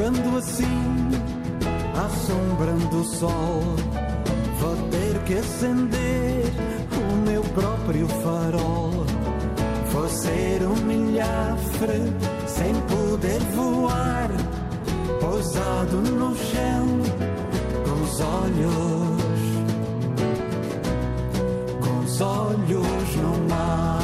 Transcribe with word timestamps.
Ficando 0.00 0.38
assim, 0.38 1.10
à 1.94 2.08
sombra 2.08 2.72
do 2.88 3.04
sol, 3.04 3.60
vou 4.58 4.76
ter 4.88 5.18
que 5.26 5.34
acender 5.34 6.44
o 6.96 7.16
meu 7.16 7.42
próprio 7.42 8.08
farol. 8.08 9.04
Vou 9.92 10.08
ser 10.08 10.62
um 10.62 10.76
milhafre 10.86 12.14
sem 12.46 12.72
poder 12.88 13.40
voar, 13.54 14.30
pousado 15.20 15.96
no 15.98 16.34
chão, 16.34 16.86
com 17.84 18.02
os 18.02 18.20
olhos, 18.22 19.20
com 21.84 21.98
os 22.06 22.20
olhos 22.22 23.16
no 23.16 23.48
mar. 23.50 23.99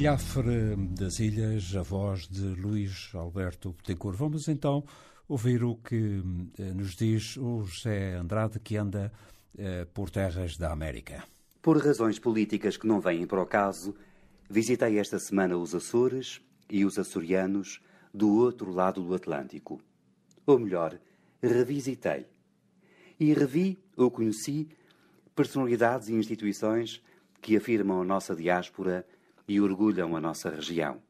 Milhafre 0.00 0.76
das 0.98 1.20
Ilhas, 1.20 1.76
a 1.76 1.82
voz 1.82 2.26
de 2.26 2.58
Luís 2.58 3.10
Alberto 3.12 3.72
Betancourt. 3.72 4.16
Vamos 4.16 4.48
então 4.48 4.82
ouvir 5.28 5.62
o 5.62 5.76
que 5.76 6.22
eh, 6.58 6.72
nos 6.72 6.96
diz 6.96 7.36
o 7.36 7.64
José 7.64 8.14
Andrade, 8.14 8.58
que 8.60 8.78
anda 8.78 9.12
eh, 9.58 9.84
por 9.92 10.08
terras 10.08 10.56
da 10.56 10.72
América. 10.72 11.22
Por 11.60 11.76
razões 11.84 12.18
políticas 12.18 12.78
que 12.78 12.86
não 12.86 12.98
vêm 12.98 13.26
para 13.26 13.42
o 13.42 13.46
caso, 13.46 13.94
visitei 14.48 14.98
esta 14.98 15.18
semana 15.18 15.58
os 15.58 15.74
Açores 15.74 16.40
e 16.70 16.82
os 16.82 16.98
açorianos 16.98 17.82
do 18.14 18.38
outro 18.38 18.72
lado 18.72 19.02
do 19.02 19.14
Atlântico. 19.14 19.82
Ou 20.46 20.58
melhor, 20.58 20.98
revisitei. 21.42 22.26
E 23.18 23.34
revi 23.34 23.78
ou 23.98 24.10
conheci 24.10 24.66
personalidades 25.36 26.08
e 26.08 26.14
instituições 26.14 27.02
que 27.42 27.54
afirmam 27.54 28.00
a 28.00 28.04
nossa 28.04 28.34
diáspora 28.34 29.04
e 29.50 29.60
orgulham 29.60 30.14
a 30.14 30.20
nossa 30.20 30.48
região. 30.48 31.02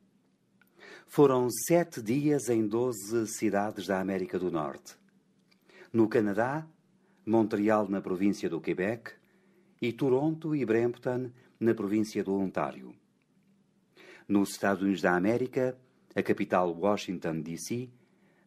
Foram 1.07 1.51
sete 1.51 2.01
dias 2.01 2.49
em 2.49 2.67
doze 2.67 3.27
cidades 3.27 3.87
da 3.87 4.01
América 4.01 4.39
do 4.39 4.51
Norte. 4.51 4.97
No 5.93 6.09
Canadá, 6.09 6.67
Montreal, 7.27 7.87
na 7.87 8.01
província 8.01 8.49
do 8.49 8.59
Quebec, 8.59 9.13
e 9.83 9.93
Toronto 9.93 10.57
e 10.57 10.65
Brampton, 10.65 11.31
na 11.61 11.75
província 11.75 12.25
do 12.25 12.35
Ontário. 12.35 12.95
Nos 14.27 14.53
Estados 14.53 14.83
Unidos 14.83 15.03
da 15.03 15.15
América, 15.15 15.77
a 16.17 16.23
capital 16.23 16.73
Washington, 16.73 17.43
D.C., 17.43 17.91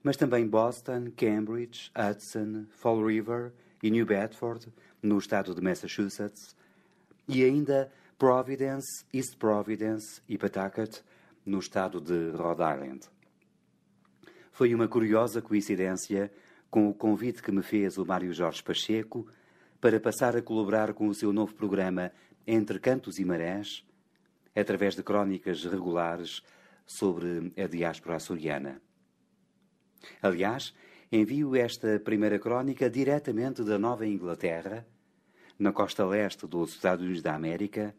mas 0.01 0.17
também 0.17 0.47
Boston, 0.47 1.11
Cambridge, 1.15 1.91
Hudson, 1.95 2.65
Fall 2.71 3.05
River 3.05 3.53
e 3.83 3.91
New 3.91 4.07
Bedford, 4.07 4.73
no 5.03 5.19
estado 5.19 5.53
de 5.53 5.61
Massachusetts, 5.61 6.55
e 7.27 7.43
ainda 7.43 7.91
Providence, 8.23 9.03
East 9.13 9.35
Providence 9.35 10.21
e 10.29 10.37
Pawtucket, 10.37 11.01
no 11.45 11.59
estado 11.59 11.99
de 11.99 12.31
Rhode 12.31 12.61
Island. 12.61 13.01
Foi 14.49 14.73
uma 14.73 14.87
curiosa 14.87 15.41
coincidência 15.41 16.31
com 16.71 16.87
o 16.87 16.93
convite 16.93 17.43
que 17.43 17.51
me 17.51 17.61
fez 17.61 17.97
o 17.97 18.05
Mário 18.05 18.31
Jorge 18.31 18.63
Pacheco 18.63 19.27
para 19.81 19.99
passar 19.99 20.37
a 20.37 20.41
colaborar 20.41 20.93
com 20.93 21.09
o 21.09 21.13
seu 21.13 21.33
novo 21.33 21.53
programa 21.53 22.13
Entre 22.47 22.79
Cantos 22.79 23.19
e 23.19 23.25
Marés, 23.25 23.85
através 24.55 24.95
de 24.95 25.03
crónicas 25.03 25.65
regulares 25.65 26.41
sobre 26.85 27.51
a 27.61 27.67
diáspora 27.67 28.15
açoriana. 28.15 28.81
Aliás, 30.21 30.73
envio 31.11 31.57
esta 31.57 31.99
primeira 31.99 32.39
crónica 32.39 32.89
diretamente 32.89 33.65
da 33.65 33.77
Nova 33.77 34.07
Inglaterra, 34.07 34.87
na 35.59 35.73
costa 35.73 36.05
leste 36.05 36.47
dos 36.47 36.71
Estados 36.71 37.03
Unidos 37.03 37.21
da 37.21 37.35
América, 37.35 37.93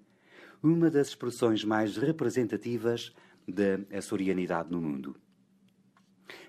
uma 0.65 0.89
das 0.91 1.09
expressões 1.09 1.63
mais 1.63 1.99
representativas 1.99 3.13
da 3.47 3.99
açorianidade 3.99 4.71
no 4.71 4.81
mundo. 4.81 5.15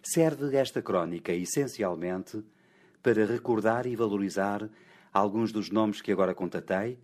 Serve 0.01 0.55
esta 0.55 0.81
crónica 0.81 1.33
essencialmente 1.33 2.41
para 3.03 3.25
recordar 3.25 3.85
e 3.85 3.93
valorizar 3.93 4.69
alguns 5.11 5.51
dos 5.51 5.69
nomes 5.69 6.01
que 6.01 6.13
agora 6.13 6.33
contatei, 6.33 6.97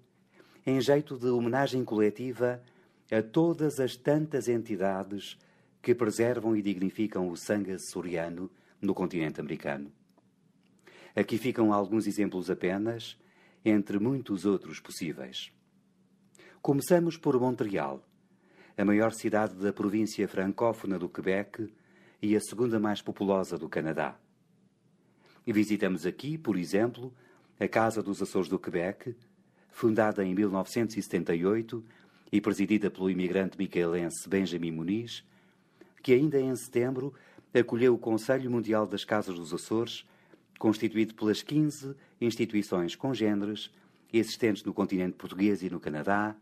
em 0.66 0.80
jeito 0.80 1.18
de 1.18 1.28
homenagem 1.28 1.84
coletiva 1.84 2.64
a 3.12 3.22
todas 3.22 3.82
as 3.82 3.98
tantas 3.98 4.48
entidades 4.48 5.38
que 5.82 5.94
preservam 5.94 6.56
e 6.56 6.62
dignificam 6.62 7.30
o 7.30 7.36
sangue 7.36 7.74
açoriano 7.74 8.50
no 8.82 8.94
continente 8.94 9.42
americano. 9.42 9.92
Aqui 11.14 11.38
ficam 11.38 11.74
alguns 11.74 12.08
exemplos 12.08 12.50
apenas, 12.50 13.18
entre 13.66 14.00
muitos 14.00 14.46
outros 14.46 14.80
possíveis. 14.80 15.52
Começamos 16.62 17.18
por 17.18 17.40
Montreal, 17.40 18.08
a 18.78 18.86
maior 18.86 19.14
cidade 19.14 19.56
da 19.56 19.74
província 19.74 20.28
francófona 20.28 21.00
do 21.00 21.10
Quebec 21.10 21.74
e 22.22 22.36
a 22.36 22.40
segunda 22.40 22.80
mais 22.80 23.02
populosa 23.02 23.58
do 23.58 23.68
Canadá. 23.68 24.16
E 25.46 25.52
visitamos 25.52 26.06
aqui, 26.06 26.38
por 26.38 26.56
exemplo, 26.56 27.12
a 27.60 27.68
Casa 27.68 28.04
dos 28.04 28.22
Açores 28.22 28.48
do 28.48 28.60
Quebec, 28.60 29.16
fundada 29.72 30.24
em 30.24 30.36
1978 30.36 31.84
e 32.32 32.40
presidida 32.40 32.92
pelo 32.92 33.10
imigrante 33.10 33.58
micaelense 33.58 34.30
Benjamin 34.30 34.72
Muniz, 34.72 35.26
que 36.04 36.14
ainda 36.14 36.40
em 36.40 36.56
setembro 36.56 37.12
acolheu 37.52 37.96
o 37.96 37.98
Conselho 37.98 38.52
Mundial 38.52 38.86
das 38.86 39.04
Casas 39.04 39.34
dos 39.34 39.52
Açores, 39.52 40.06
constituído 40.60 41.16
pelas 41.16 41.42
15 41.42 41.96
instituições 42.22 42.96
congêneres 42.96 43.72
existentes 44.14 44.64
no 44.64 44.76
continente 44.76 45.14
português 45.14 45.64
e 45.64 45.70
no 45.72 45.80
Canadá, 45.80 46.36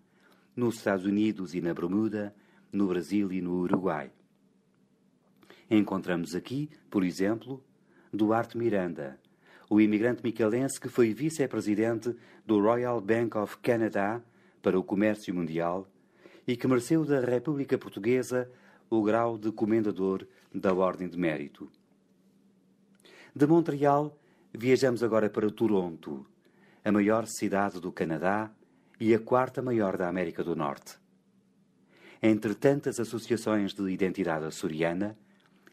nos 0.56 0.78
Estados 0.78 1.06
Unidos 1.06 1.54
e 1.54 1.62
na 1.62 1.74
Bermuda, 1.74 2.34
no 2.72 2.88
Brasil 2.88 3.32
e 3.32 3.42
no 3.42 3.62
Uruguai. 3.62 4.12
Encontramos 5.70 6.36
aqui, 6.36 6.70
por 6.90 7.04
exemplo, 7.04 7.64
Duarte 8.12 8.58
Miranda, 8.58 9.20
o 9.70 9.80
imigrante 9.80 10.24
micalense 10.24 10.80
que 10.80 10.90
foi 10.90 11.14
vice-presidente 11.14 12.16
do 12.46 12.60
Royal 12.60 13.00
Bank 13.00 13.38
of 13.38 13.58
Canada 13.60 14.24
para 14.62 14.80
o 14.80 14.84
Comércio 14.84 15.34
Mundial 15.34 15.88
e 16.48 16.58
que 16.58 16.68
mereceu 16.68 17.06
da 17.06 17.20
República 17.20 17.78
Portuguesa 17.78 18.50
o 18.90 19.04
grau 19.04 19.38
de 19.38 19.52
Comendador 19.52 20.28
da 20.54 20.74
Ordem 20.74 21.08
de 21.08 21.18
Mérito. 21.18 21.70
De 23.36 23.46
Montreal, 23.46 24.18
viajamos 24.52 25.04
agora 25.04 25.30
para 25.30 25.52
Toronto, 25.52 26.26
a 26.84 26.92
maior 26.92 27.28
cidade 27.28 27.80
do 27.80 27.92
Canadá 27.92 28.52
e 29.00 29.14
a 29.14 29.20
quarta 29.20 29.62
maior 29.62 29.98
da 29.98 30.08
América 30.08 30.44
do 30.44 30.56
Norte. 30.56 30.98
Entre 32.22 32.54
tantas 32.54 33.00
associações 33.00 33.74
de 33.74 33.90
identidade 33.90 34.46
açoriana, 34.46 35.18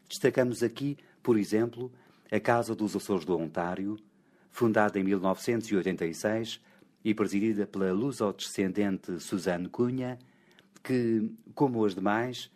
destacamos 0.07 0.63
aqui, 0.63 0.97
por 1.21 1.37
exemplo, 1.37 1.91
a 2.31 2.39
Casa 2.39 2.73
dos 2.73 2.95
Açores 2.95 3.25
do 3.25 3.37
Ontário, 3.37 3.97
fundada 4.49 4.97
em 4.97 5.03
1986 5.03 6.61
e 7.03 7.13
presidida 7.13 7.67
pela 7.67 7.91
luso-descendente 7.91 9.19
Suzanne 9.19 9.69
Cunha, 9.69 10.17
que, 10.81 11.29
como 11.53 11.85
as 11.85 11.93
demais, 11.93 12.49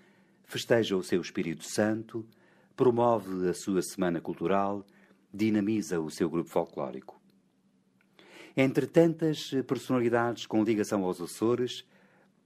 festeja 0.46 0.96
o 0.96 1.04
seu 1.04 1.22
Espírito 1.22 1.66
Santo, 1.66 2.26
promove 2.76 3.50
a 3.50 3.54
sua 3.54 3.82
Semana 3.82 4.20
Cultural, 4.20 4.86
dinamiza 5.34 6.00
o 6.00 6.10
seu 6.10 6.30
grupo 6.30 6.50
folclórico. 6.50 7.21
Entre 8.56 8.86
tantas 8.86 9.52
personalidades 9.68 10.46
com 10.46 10.64
ligação 10.64 11.04
aos 11.04 11.22
Açores, 11.22 11.86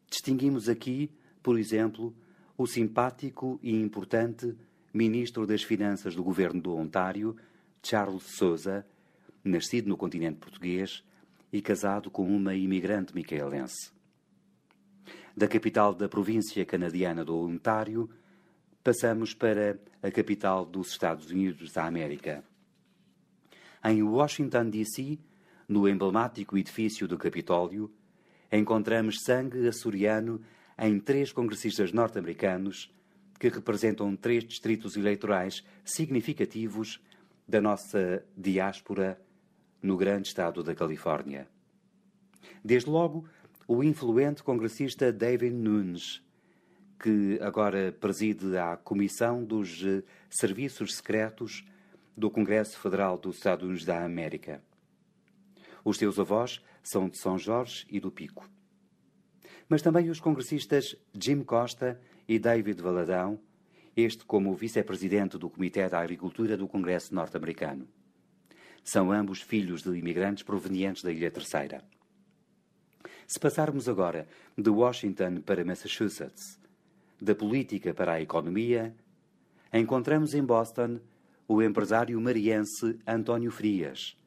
distinguimos 0.09 0.69
aqui, 0.69 1.11
por 1.41 1.57
exemplo, 1.57 2.15
o 2.57 2.67
simpático 2.67 3.59
e 3.61 3.75
importante 3.75 4.55
Ministro 4.93 5.45
das 5.45 5.63
Finanças 5.63 6.15
do 6.15 6.23
Governo 6.23 6.61
do 6.61 6.75
Ontário, 6.75 7.35
Charles 7.83 8.23
Souza, 8.23 8.85
nascido 9.43 9.89
no 9.89 9.97
continente 9.97 10.37
português 10.37 11.03
e 11.51 11.61
casado 11.61 12.09
com 12.09 12.25
uma 12.25 12.55
imigrante 12.55 13.13
micaelense 13.13 13.95
da 15.35 15.47
capital 15.47 15.93
da 15.93 16.07
província 16.07 16.65
canadiana 16.65 17.25
do 17.25 17.37
Ontário, 17.37 18.09
passamos 18.81 19.33
para 19.33 19.77
a 20.01 20.09
capital 20.09 20.65
dos 20.65 20.91
Estados 20.91 21.29
Unidos 21.29 21.73
da 21.73 21.85
América. 21.85 22.43
Em 23.83 24.01
Washington, 24.01 24.69
D.C., 24.69 25.19
no 25.67 25.87
emblemático 25.87 26.57
edifício 26.57 27.07
do 27.07 27.17
Capitólio, 27.17 27.91
encontramos 28.51 29.21
sangue 29.23 29.67
açoriano 29.67 30.41
em 30.77 30.99
três 30.99 31.31
congressistas 31.31 31.91
norte-americanos 31.91 32.91
que 33.39 33.49
representam 33.49 34.15
três 34.15 34.43
distritos 34.43 34.95
eleitorais 34.95 35.63
significativos 35.83 37.01
da 37.47 37.61
nossa 37.61 38.23
diáspora 38.35 39.19
no 39.81 39.97
grande 39.97 40.29
estado 40.29 40.63
da 40.63 40.73
Califórnia. 40.73 41.47
Desde 42.63 42.89
logo, 42.89 43.27
o 43.67 43.83
influente 43.83 44.43
congressista 44.43 45.11
David 45.11 45.53
Nunes, 45.53 46.23
que 46.99 47.39
agora 47.41 47.91
preside 47.91 48.57
a 48.57 48.77
Comissão 48.77 49.43
dos 49.43 49.83
Serviços 50.29 50.95
Secretos 50.95 51.65
do 52.15 52.31
Congresso 52.31 52.79
Federal 52.79 53.17
dos 53.17 53.37
Estados 53.37 53.65
Unidos 53.65 53.85
da 53.85 54.03
América. 54.03 54.61
Os 55.85 55.97
seus 55.99 56.17
avós 56.17 56.59
são 56.81 57.07
de 57.07 57.15
São 57.19 57.37
Jorge 57.37 57.85
e 57.91 57.99
do 57.99 58.11
Pico. 58.11 58.49
Mas 59.69 59.83
também 59.83 60.09
os 60.09 60.19
congressistas 60.19 60.95
Jim 61.13 61.43
Costa 61.43 62.01
e 62.27 62.39
David 62.39 62.81
Valadão, 62.81 63.39
este 63.95 64.25
como 64.25 64.55
vice-presidente 64.55 65.37
do 65.37 65.47
Comitê 65.47 65.87
da 65.87 65.99
Agricultura 65.99 66.57
do 66.57 66.67
Congresso 66.67 67.13
norte-americano. 67.13 67.87
São 68.83 69.11
ambos 69.11 69.41
filhos 69.41 69.83
de 69.83 69.95
imigrantes 69.95 70.43
provenientes 70.43 71.03
da 71.03 71.11
Ilha 71.11 71.29
Terceira. 71.29 71.83
Se 73.27 73.39
passarmos 73.39 73.87
agora 73.87 74.27
de 74.57 74.69
Washington 74.71 75.41
para 75.41 75.63
Massachusetts, 75.63 76.59
da 77.21 77.35
política 77.35 77.93
para 77.93 78.13
a 78.13 78.21
economia, 78.21 78.95
encontramos 79.71 80.33
em 80.33 80.43
Boston 80.43 80.99
o 81.47 81.61
empresário 81.61 82.19
mariense 82.19 82.99
António 83.07 83.51
Frias, 83.51 84.17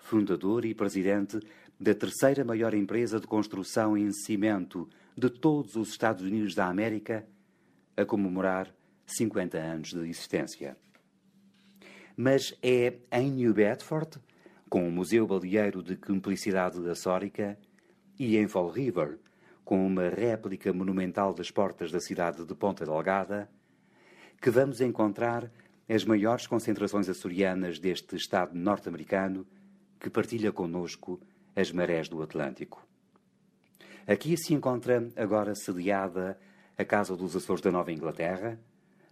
fundador 0.00 0.64
e 0.64 0.74
presidente 0.74 1.38
da 1.78 1.94
terceira 1.94 2.44
maior 2.44 2.74
empresa 2.74 3.18
de 3.18 3.26
construção 3.26 3.96
em 3.96 4.12
cimento 4.12 4.88
de 5.16 5.30
todos 5.30 5.76
os 5.76 5.90
Estados 5.90 6.22
Unidos 6.22 6.54
da 6.54 6.66
América, 6.66 7.26
a 7.96 8.04
comemorar 8.04 8.74
50 9.06 9.58
anos 9.58 9.90
de 9.90 10.00
existência. 10.08 10.76
Mas 12.16 12.54
é 12.62 12.98
em 13.12 13.30
New 13.30 13.54
Bedford, 13.54 14.18
com 14.68 14.86
o 14.86 14.92
Museu 14.92 15.26
Baleeiro 15.26 15.82
de 15.82 15.96
Cumplicidade 15.96 16.86
Açórica, 16.88 17.58
e 18.18 18.36
em 18.36 18.46
Fall 18.46 18.70
River, 18.70 19.18
com 19.64 19.86
uma 19.86 20.08
réplica 20.08 20.72
monumental 20.72 21.32
das 21.32 21.50
portas 21.50 21.90
da 21.90 22.00
cidade 22.00 22.44
de 22.44 22.54
Ponta 22.54 22.84
Delgada, 22.84 23.48
que 24.40 24.50
vamos 24.50 24.80
encontrar 24.80 25.50
as 25.88 26.04
maiores 26.04 26.46
concentrações 26.46 27.08
açorianas 27.08 27.78
deste 27.78 28.16
Estado 28.16 28.54
norte-americano 28.54 29.46
que 30.00 30.10
partilha 30.10 30.50
conosco 30.50 31.20
as 31.54 31.70
marés 31.70 32.08
do 32.08 32.22
Atlântico. 32.22 32.84
Aqui 34.06 34.36
se 34.36 34.54
encontra 34.54 35.08
agora 35.14 35.54
sediada 35.54 36.40
a 36.76 36.84
Casa 36.84 37.14
dos 37.14 37.36
Açores 37.36 37.62
da 37.62 37.70
Nova 37.70 37.92
Inglaterra, 37.92 38.58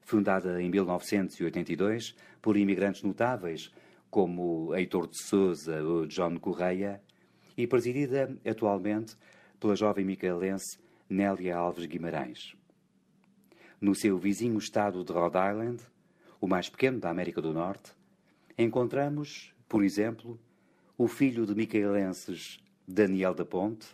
fundada 0.00 0.60
em 0.62 0.70
1982 0.70 2.16
por 2.40 2.56
imigrantes 2.56 3.02
notáveis 3.02 3.70
como 4.10 4.74
Heitor 4.74 5.06
de 5.06 5.22
Souza 5.22 5.82
ou 5.82 6.06
John 6.06 6.38
Correia, 6.38 7.02
e 7.56 7.66
presidida 7.66 8.34
atualmente 8.48 9.16
pela 9.60 9.76
jovem 9.76 10.04
micaelense 10.04 10.78
Nélia 11.08 11.56
Alves 11.56 11.84
Guimarães. 11.84 12.56
No 13.80 13.94
seu 13.94 14.16
vizinho 14.16 14.56
estado 14.58 15.04
de 15.04 15.12
Rhode 15.12 15.36
Island, 15.36 15.82
o 16.40 16.46
mais 16.46 16.68
pequeno 16.68 16.98
da 16.98 17.10
América 17.10 17.42
do 17.42 17.52
Norte, 17.52 17.92
encontramos, 18.56 19.52
por 19.68 19.84
exemplo, 19.84 20.38
o 20.98 21.06
filho 21.06 21.46
de 21.46 21.54
micaelenses 21.54 22.58
Daniel 22.86 23.32
da 23.32 23.44
Ponte, 23.44 23.86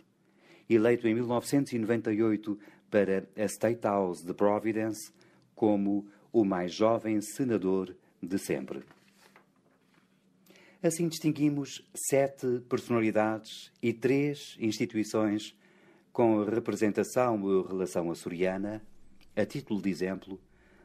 eleito 0.67 1.07
em 1.07 1.13
1998 1.13 2.59
para 2.89 3.27
a 3.37 3.43
State 3.43 3.83
House 3.83 4.23
de 4.23 4.33
Providence 4.33 5.13
como 5.53 6.07
o 6.33 6.43
mais 6.43 6.73
jovem 6.73 7.21
senador 7.21 7.95
de 8.21 8.39
sempre. 8.39 8.83
Assim 10.81 11.07
distinguimos 11.07 11.87
sete 12.09 12.59
personalidades 12.67 13.71
e 13.81 13.93
três 13.93 14.55
instituições 14.59 15.55
com 16.11 16.43
representação 16.43 17.41
ou 17.43 17.61
relação 17.63 18.09
açoriana, 18.09 18.81
a 19.35 19.45
título 19.45 19.81
de 19.81 19.89
exemplo, 19.89 20.39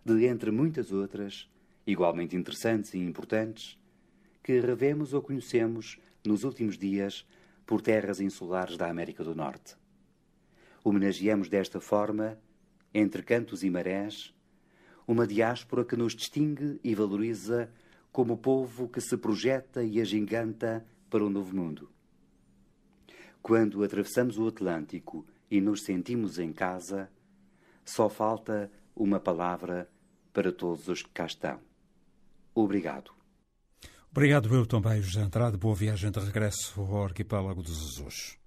de 0.05 0.27
entre 0.27 0.51
muitas 0.51 0.93
outras, 0.93 1.49
igualmente 1.87 2.37
interessantes 2.37 2.93
e 2.95 2.99
importantes, 2.99 3.79
que 4.43 4.59
revemos 4.61 5.13
ou 5.13 5.23
conhecemos 5.23 5.99
nos 6.25 6.45
últimos 6.45 6.77
dias 6.77 7.27
por 7.67 7.81
terras 7.81 8.21
insulares 8.21 8.77
da 8.77 8.89
América 8.89 9.23
do 9.23 9.35
Norte. 9.35 9.77
Homenageamos 10.83 11.49
desta 11.49 11.81
forma, 11.81 12.39
entre 12.93 13.23
cantos 13.23 13.63
e 13.63 13.71
marés, 13.71 14.35
uma 15.07 15.27
diáspora 15.27 15.85
que 15.85 15.97
nos 15.97 16.15
distingue 16.15 16.81
e 16.83 16.95
valoriza 16.95 17.71
como 18.13 18.39
povo 18.39 18.89
que 18.89 19.01
se 19.01 19.17
projeta 19.17 19.83
e 19.83 20.01
agiganta 20.01 20.87
para 21.09 21.25
o 21.25 21.31
novo 21.31 21.55
mundo. 21.55 21.91
Quando 23.43 23.83
atravessamos 23.83 24.39
o 24.39 24.47
Atlântico 24.47 25.27
e 25.51 25.61
nos 25.61 25.83
sentimos 25.83 26.39
em 26.39 26.53
casa, 26.53 27.11
só 27.85 28.09
falta 28.09 28.71
uma 28.95 29.19
palavra 29.19 29.91
para 30.33 30.53
todos 30.53 30.89
os 30.89 31.03
que 31.03 31.11
cá 31.11 31.27
estão. 31.27 31.61
Obrigado. 32.55 33.20
Obrigado 34.11 34.53
eu 34.53 34.67
também, 34.67 35.01
José 35.01 35.21
Andrade. 35.21 35.57
Boa 35.57 35.75
viagem 35.75 36.11
de 36.11 36.19
regresso 36.19 36.81
ao 36.81 37.05
arquipélago 37.05 37.63
dos 37.63 37.79
Azores. 37.93 38.40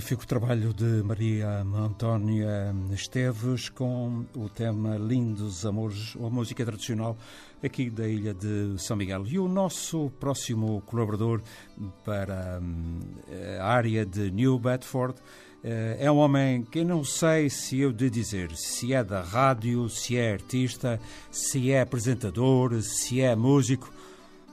Magnífico 0.00 0.26
trabalho 0.26 0.72
de 0.72 1.02
Maria 1.04 1.60
Antónia 1.60 2.74
Esteves 2.90 3.68
com 3.68 4.24
o 4.34 4.48
tema 4.48 4.96
Lindos 4.96 5.66
Amores, 5.66 6.16
a 6.16 6.30
música 6.30 6.64
tradicional 6.64 7.18
aqui 7.62 7.90
da 7.90 8.08
ilha 8.08 8.32
de 8.32 8.76
São 8.78 8.96
Miguel. 8.96 9.26
E 9.26 9.38
o 9.38 9.46
nosso 9.46 10.10
próximo 10.18 10.80
colaborador 10.86 11.42
para 12.02 12.60
hum, 12.62 13.00
a 13.60 13.66
área 13.66 14.06
de 14.06 14.30
New 14.30 14.58
Bedford 14.58 15.16
eh, 15.62 15.98
é 16.00 16.10
um 16.10 16.16
homem 16.16 16.62
que 16.62 16.82
não 16.82 17.04
sei 17.04 17.50
se 17.50 17.78
eu 17.80 17.92
de 17.92 18.08
dizer 18.08 18.56
se 18.56 18.94
é 18.94 19.04
da 19.04 19.20
rádio, 19.20 19.86
se 19.90 20.16
é 20.16 20.32
artista, 20.32 20.98
se 21.30 21.70
é 21.70 21.82
apresentador, 21.82 22.80
se 22.80 23.20
é 23.20 23.36
músico. 23.36 23.92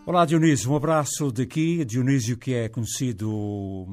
Olá 0.08 0.26
Dionísio, 0.26 0.72
um 0.72 0.76
abraço 0.78 1.34
daqui. 1.34 1.84
Dionísio 1.84 2.38
que 2.38 2.54
é 2.54 2.70
conhecido 2.70 3.86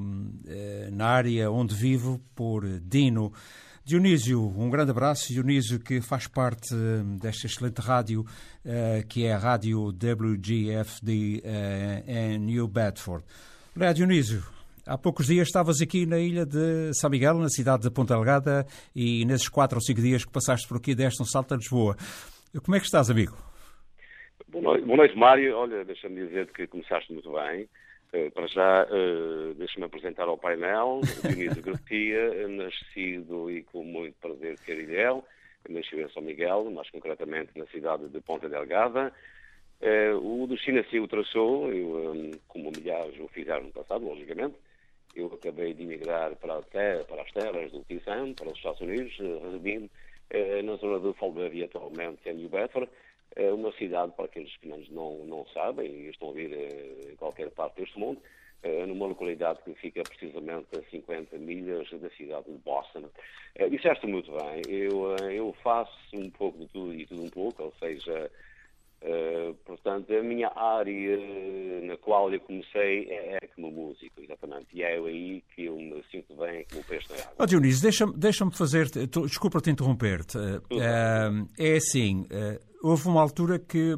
eh, 0.47 0.89
na 0.93 1.09
área 1.09 1.51
onde 1.51 1.75
vivo 1.75 2.21
por 2.37 2.65
Dino. 2.79 3.33
Dionísio, 3.85 4.41
um 4.41 4.71
grande 4.71 4.93
abraço. 4.93 5.33
Dionísio 5.33 5.81
que 5.81 6.01
faz 6.01 6.29
parte 6.29 6.73
hum, 6.73 7.17
desta 7.17 7.49
excelente 7.49 7.81
rádio 7.81 8.25
eh, 8.65 9.05
que 9.09 9.27
é 9.27 9.35
a 9.35 9.39
rádio 9.39 9.89
WGFD 9.89 11.43
eh, 11.43 12.05
em 12.07 12.39
New 12.39 12.69
Bedford. 12.69 13.25
Olá 13.75 13.93
Dionísio, 13.93 14.45
há 14.87 14.97
poucos 14.97 15.27
dias 15.27 15.49
estavas 15.49 15.81
aqui 15.81 16.07
na 16.07 16.21
ilha 16.21 16.47
de 16.47 16.93
São 16.95 17.11
Miguel, 17.11 17.41
na 17.41 17.49
cidade 17.49 17.83
de 17.83 17.91
Ponta 17.91 18.15
Delgada, 18.15 18.65
e 18.95 19.25
nesses 19.25 19.49
quatro 19.49 19.79
ou 19.79 19.83
cinco 19.83 20.01
dias 20.01 20.25
que 20.25 20.31
passaste 20.31 20.69
por 20.69 20.77
aqui 20.77 20.95
deste 20.95 21.21
um 21.21 21.27
salto 21.27 21.55
a 21.55 21.57
Lisboa. 21.57 21.97
Como 22.63 22.77
é 22.77 22.79
que 22.79 22.87
estás, 22.87 23.11
amigo? 23.11 23.37
Boa 24.55 24.63
noite, 24.63 24.85
boa 24.85 24.97
noite 24.99 25.19
Mário. 25.19 25.57
Olha, 25.57 25.85
deixa-me 25.85 26.29
dizer 26.29 26.47
que 26.53 26.69
começaste 26.69 27.13
muito 27.13 27.29
bem. 27.33 27.69
Uh, 28.13 28.31
para 28.31 28.47
já, 28.47 28.87
uh, 28.87 29.53
deixa-me 29.55 29.85
apresentar 29.85 30.29
ao 30.29 30.39
painel, 30.39 31.01
Dionísio 31.23 31.59
Garcia, 31.61 32.47
nascido 32.47 33.51
e 33.51 33.65
com 33.65 33.83
muito 33.83 34.15
prazer 34.21 34.55
de 34.55 34.63
Carilhel, 34.63 35.25
nasceu 35.69 36.01
em 36.01 36.09
São 36.11 36.23
Miguel, 36.23 36.71
mais 36.71 36.89
concretamente 36.91 37.51
na 37.57 37.67
cidade 37.67 38.09
de 38.09 38.21
Ponta 38.21 38.49
Delgada. 38.49 39.13
Uh, 39.83 40.43
o 40.43 40.47
destino 40.47 40.79
assim 40.79 41.01
o 41.01 41.09
traçou, 41.09 41.73
eu, 41.73 42.13
um, 42.13 42.31
como 42.47 42.71
milhares 42.71 43.19
o 43.19 43.27
fizeram 43.27 43.65
no 43.65 43.73
passado, 43.73 44.05
logicamente. 44.05 44.55
Eu 45.17 45.27
acabei 45.35 45.75
de 45.75 45.83
emigrar 45.83 46.37
para, 46.37 46.63
terra, 46.63 47.03
para 47.03 47.23
as 47.23 47.33
terras 47.33 47.73
do 47.73 47.83
Tissam, 47.83 48.33
para 48.35 48.51
os 48.51 48.57
Estados 48.57 48.81
Unidos, 48.81 49.17
residindo 49.19 49.91
na 50.65 50.77
zona 50.77 51.01
de 51.01 51.13
Falbevia, 51.19 51.65
atualmente 51.67 52.29
em 52.29 52.35
New 52.35 52.49
Bedford, 52.49 52.89
é 53.37 53.53
uma 53.53 53.73
cidade, 53.73 54.13
para 54.13 54.27
aqueles 54.27 54.57
que 54.59 54.69
não, 54.69 55.25
não 55.25 55.47
sabem 55.53 55.91
e 55.91 56.11
estão 56.11 56.31
a 56.31 56.33
vir 56.33 56.53
eh, 56.53 57.13
em 57.13 57.17
qualquer 57.17 57.51
parte 57.51 57.81
deste 57.81 57.99
mundo, 57.99 58.21
é 58.63 58.87
numa 58.87 59.07
localidade 59.07 59.61
que 59.63 59.75
fica 59.75 60.03
precisamente 60.03 60.67
a 60.77 60.83
50 60.91 61.37
milhas 61.39 61.89
da 61.91 62.09
cidade 62.11 62.51
de 62.51 62.59
Boston. 62.59 63.05
É, 63.57 63.69
disseste 63.69 64.07
muito 64.07 64.31
bem, 64.33 64.63
eu, 64.69 65.15
eh, 65.17 65.35
eu 65.35 65.55
faço 65.63 65.93
um 66.15 66.31
pouco 66.31 66.59
de 66.59 66.69
tudo 66.69 66.95
e 66.95 67.07
tudo 67.07 67.23
um 67.23 67.31
pouco, 67.31 67.63
ou 67.63 67.73
seja, 67.79 68.31
Uh, 69.05 69.53
portanto, 69.67 70.11
a 70.15 70.23
minha 70.23 70.51
área 70.57 71.19
na 71.83 71.95
qual 71.99 72.33
eu 72.33 72.41
comecei 72.41 73.07
é, 73.11 73.37
é 73.37 73.47
como 73.55 73.71
músico, 73.71 74.23
exatamente. 74.23 74.69
E 74.73 74.83
é 74.83 74.97
aí 74.97 75.45
que 75.55 75.67
eu 75.67 75.77
me 75.77 76.03
sinto 76.11 76.35
bem 76.37 76.65
como 76.73 76.83
peixe 76.85 77.07
na 77.11 77.17
água. 77.17 77.35
Oh, 77.39 77.45
Dionísio, 77.45 77.83
deixa-me 77.83 78.15
deixa 78.17 78.51
fazer. 78.51 78.89
Desculpa-te 78.89 79.69
interromper-te. 79.69 80.39
Uh, 80.39 81.47
é 81.59 81.77
assim. 81.77 82.27
Houve 82.85 83.09
uma 83.09 83.23
altura 83.23 83.59
que 83.59 83.95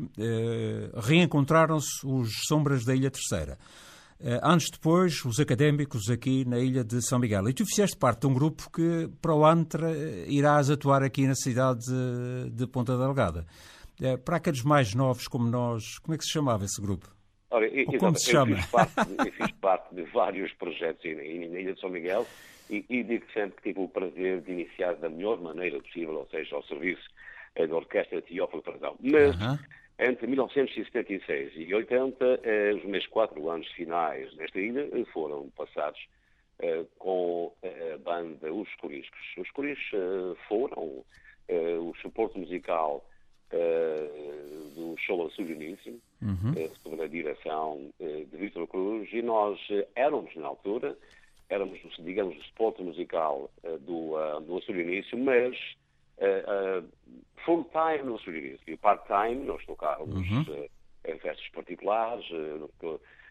reencontraram-se 0.95 2.07
os 2.07 2.29
Sombras 2.47 2.85
da 2.85 2.95
Ilha 2.95 3.11
Terceira. 3.11 3.59
Anos 4.41 4.71
depois, 4.71 5.25
os 5.25 5.41
académicos 5.41 6.09
aqui 6.09 6.45
na 6.45 6.61
ilha 6.61 6.85
de 6.85 7.03
São 7.03 7.19
Miguel. 7.19 7.49
E 7.49 7.53
tu 7.53 7.67
fizeste 7.67 7.97
parte 7.97 8.21
de 8.21 8.27
um 8.29 8.35
grupo 8.35 8.71
que, 8.71 9.09
para 9.21 9.35
o 9.35 9.45
Antra, 9.45 9.91
irás 10.29 10.71
atuar 10.71 11.03
aqui 11.03 11.27
na 11.27 11.35
cidade 11.35 11.81
de, 11.81 12.51
de 12.51 12.67
Ponta 12.69 12.97
Delgada. 12.97 13.45
É, 14.01 14.17
para 14.17 14.37
aqueles 14.37 14.63
mais 14.63 14.95
novos 14.95 15.27
como 15.27 15.51
nós, 15.51 15.99
como 15.99 16.15
é 16.15 16.19
que 16.19 16.25
se 16.25 16.31
chamava 16.31 16.65
esse 16.65 16.81
grupo? 16.81 17.09
Ora, 17.51 17.67
eu, 17.67 17.87
como 17.99 18.17
se 18.17 18.31
chama? 18.31 18.55
Fiz 18.55 18.67
parte, 18.67 18.95
eu 19.19 19.33
fiz 19.33 19.51
parte 19.61 19.95
de 19.97 20.03
vários 20.13 20.53
projetos 20.53 21.05
na 21.05 21.25
Ilha 21.25 21.75
de 21.75 21.81
São 21.81 21.91
Miguel 21.91 22.25
e, 22.71 22.85
e 22.89 23.03
digo 23.03 23.25
sempre 23.33 23.57
que 23.57 23.63
tive 23.65 23.81
o 23.81 23.89
prazer 23.89 24.43
de 24.43 24.53
iniciar 24.53 24.95
da 24.95 25.09
melhor 25.09 25.41
maneira 25.41 25.81
possível, 25.81 26.15
ou 26.15 26.29
seja, 26.29 26.55
ao 26.55 26.63
serviço 26.65 27.03
eh, 27.03 27.16
da 27.65 27.77
Orquestra 27.77 28.21
Teófilo 28.21 28.63
Perdão. 28.63 28.97
Mas, 29.01 29.35
uh 29.37 29.41
-huh. 29.41 29.59
entre 29.99 30.27
1976 30.27 31.53
e 31.57 31.73
80, 31.73 32.41
eh, 32.43 32.75
os 32.75 32.85
meus 32.85 33.07
quatro 33.07 33.49
anos 33.49 33.67
finais 33.69 34.35
nesta 34.37 34.61
ilha 34.61 34.89
foram 35.13 35.49
passados 35.57 36.01
eh, 36.59 36.87
com 36.99 37.53
a 37.63 37.99
banda 37.99 38.51
Os 38.51 38.75
Coriscos. 38.77 39.21
Os 39.37 39.51
Coriscos 39.51 39.93
uh, 39.93 40.37
foram 40.49 40.83
uh, 40.85 41.91
o 41.91 41.95
suporte 42.01 42.39
musical 42.39 43.07
uh, 43.53 44.71
do 44.75 44.97
show 44.97 45.31
Sul 45.33 45.51
Início, 45.51 46.01
uhum. 46.23 46.55
sob 46.83 47.03
a 47.03 47.07
direção 47.07 47.91
de 48.01 48.37
Vítor 48.39 48.67
Cruz, 48.69 49.07
e 49.13 49.21
nós 49.21 49.61
éramos, 49.95 50.35
na 50.35 50.47
altura, 50.47 50.97
éramos, 51.51 51.79
digamos, 51.99 52.35
o 52.39 52.43
suporte 52.45 52.83
musical 52.83 53.51
do, 53.81 54.41
do 54.41 54.61
Sul 54.63 54.77
Início, 56.19 56.45
mas 56.47 56.85
full-time 57.45 58.03
no 58.05 58.19
Sul 58.19 58.35
Início. 58.35 58.61
E 58.67 58.77
part-time 58.77 59.45
nós 59.45 59.65
tocávamos 59.65 60.29
uhum. 60.29 60.67
em 61.07 61.19
festas 61.19 61.49
particulares, 61.55 62.27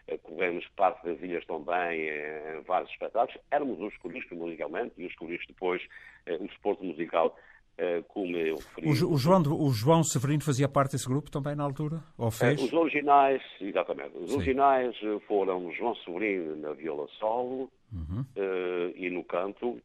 eh, 0.08 0.18
corremos 0.18 0.66
parte 0.76 1.04
das 1.04 1.20
ilhas 1.20 1.44
também 1.46 2.08
em 2.08 2.62
vários 2.66 2.90
espetáculos. 2.90 3.40
Éramos 3.50 3.80
os 3.80 3.96
coristas 3.98 4.38
musicalmente 4.38 4.94
e 4.96 5.06
os 5.06 5.14
coristas 5.16 5.48
depois 5.48 5.82
eh, 6.26 6.38
um 6.40 6.46
desporto 6.46 6.84
musical 6.84 7.36
eh, 7.76 8.02
como 8.08 8.36
eu 8.36 8.56
referi. 8.56 8.88
O, 8.88 9.12
o, 9.12 9.18
João, 9.18 9.42
o 9.42 9.70
João 9.70 10.04
Severino 10.04 10.42
fazia 10.42 10.68
parte 10.68 10.92
desse 10.92 11.08
grupo 11.08 11.30
também 11.30 11.54
na 11.56 11.64
altura? 11.64 12.00
Ou 12.16 12.30
fez? 12.30 12.62
Os 12.62 12.72
originais, 12.72 13.42
exatamente. 13.60 14.16
Os 14.16 14.30
Sim. 14.30 14.36
originais 14.36 14.96
foram 15.26 15.72
João 15.72 15.94
Severino 15.96 16.56
na 16.56 16.72
viola 16.72 17.08
solo 17.18 17.70
uhum. 17.92 18.24
uh, 18.36 18.92
e 18.94 19.10
no 19.10 19.24
canto, 19.24 19.78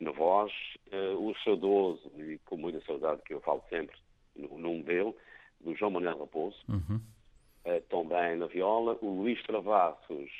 na 0.00 0.10
voz, 0.12 0.52
uh, 0.92 1.28
o 1.28 1.34
saudoso, 1.44 2.10
e 2.18 2.38
com 2.46 2.56
muita 2.56 2.80
saudade 2.82 3.22
que 3.22 3.34
eu 3.34 3.40
falo 3.40 3.62
sempre 3.68 3.96
no 4.34 4.58
nome 4.58 4.82
dele, 4.82 5.14
do 5.60 5.74
João 5.74 5.90
Manuel 5.92 6.18
Raposo. 6.18 6.56
Uhum 6.68 7.00
uh, 7.64 7.80
também 7.88 8.36
na 8.36 8.46
viola, 8.46 8.96
o 9.00 9.22
Luís 9.22 9.42
Travassos 9.42 10.30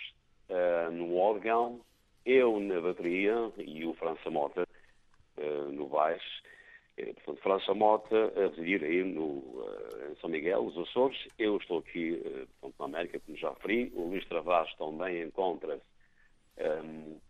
uh, 0.49 0.91
no 0.91 1.17
órgão, 1.17 1.81
eu 2.25 2.61
na 2.61 2.81
bateria 2.81 3.51
e 3.59 3.85
o 3.85 3.95
França 3.95 4.31
Mota 4.31 4.67
no 5.73 5.89
baixo. 5.89 6.43
Portanto, 6.97 7.43
França 7.43 7.73
Mota 7.73 8.31
a 8.37 8.49
residir 8.49 8.85
aí 8.85 9.03
no, 9.03 9.65
em 10.11 10.15
São 10.21 10.29
Miguel, 10.29 10.67
os 10.67 10.77
Açores. 10.77 11.17
Eu 11.39 11.57
estou 11.57 11.79
aqui 11.79 12.23
portanto, 12.61 12.79
na 12.79 12.85
América, 12.85 13.21
como 13.21 13.39
já 13.39 13.49
referi. 13.49 13.91
O 13.95 14.09
Luís 14.09 14.27
Travassos 14.27 14.77
também 14.77 15.23
encontra-se 15.23 15.83
um, 16.59 17.17
aqui. 17.17 17.21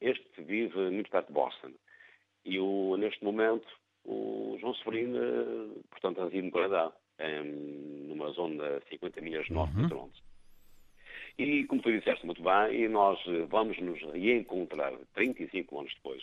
Este 0.00 0.42
vive 0.42 0.90
muito 0.90 1.10
perto 1.10 1.28
de 1.28 1.32
Boston. 1.32 1.72
E 2.44 2.58
o, 2.58 2.96
neste 2.96 3.24
momento, 3.24 3.66
o 4.04 4.56
João 4.60 4.74
Severino, 4.74 5.82
portanto, 5.90 6.22
reside 6.24 6.42
no 6.42 6.52
Canadá 6.52 6.92
um, 7.18 8.08
numa 8.08 8.30
zona 8.30 8.80
de 8.80 8.88
50 8.90 9.20
milhas 9.20 9.48
norte 9.48 9.74
uhum. 9.76 9.82
de 9.82 9.88
Toronto. 9.88 10.22
E, 11.38 11.64
como 11.64 11.82
tu 11.82 11.90
disseste 11.90 12.24
muito 12.26 12.42
bem, 12.42 12.82
e 12.82 12.88
nós 12.88 13.18
vamos 13.48 13.78
nos 13.80 14.00
reencontrar 14.12 14.92
35 15.14 15.80
anos 15.80 15.94
depois, 15.94 16.22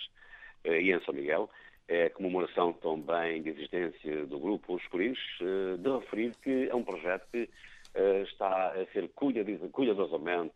uh, 0.65 0.73
em 0.73 0.99
São 1.01 1.13
Miguel, 1.13 1.49
é 1.87 2.09
comemoração 2.09 2.71
também 2.73 3.41
de 3.41 3.49
existência 3.49 4.25
do 4.27 4.39
grupo 4.39 4.75
Os 4.75 4.87
Coris, 4.87 5.19
uh, 5.41 5.77
de 5.77 5.89
referir 5.89 6.35
que 6.41 6.69
é 6.69 6.75
um 6.75 6.83
projeto 6.83 7.27
que 7.31 7.49
está 8.31 8.69
a 8.69 8.85
ser 8.93 9.09
cuidadosamente 9.09 10.53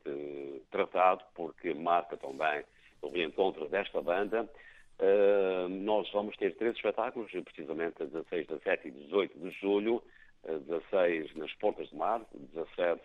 tratado, 0.71 1.21
porque 1.33 1.73
marca 1.73 2.15
também 2.15 2.63
o 3.05 3.11
reencontro 3.11 3.67
desta 3.69 4.01
banda, 4.01 4.49
Uh, 4.97 5.67
nós 5.67 6.09
vamos 6.13 6.37
ter 6.37 6.55
três 6.55 6.73
espetáculos, 6.73 7.29
precisamente 7.29 8.01
a 8.01 8.05
16, 8.05 8.47
17 8.47 8.87
e 8.87 8.91
18 8.91 9.39
de 9.39 9.51
julho, 9.59 10.01
16 10.47 11.35
nas 11.35 11.51
Portas 11.55 11.89
do 11.89 11.97
Mar, 11.97 12.21
17 12.31 13.01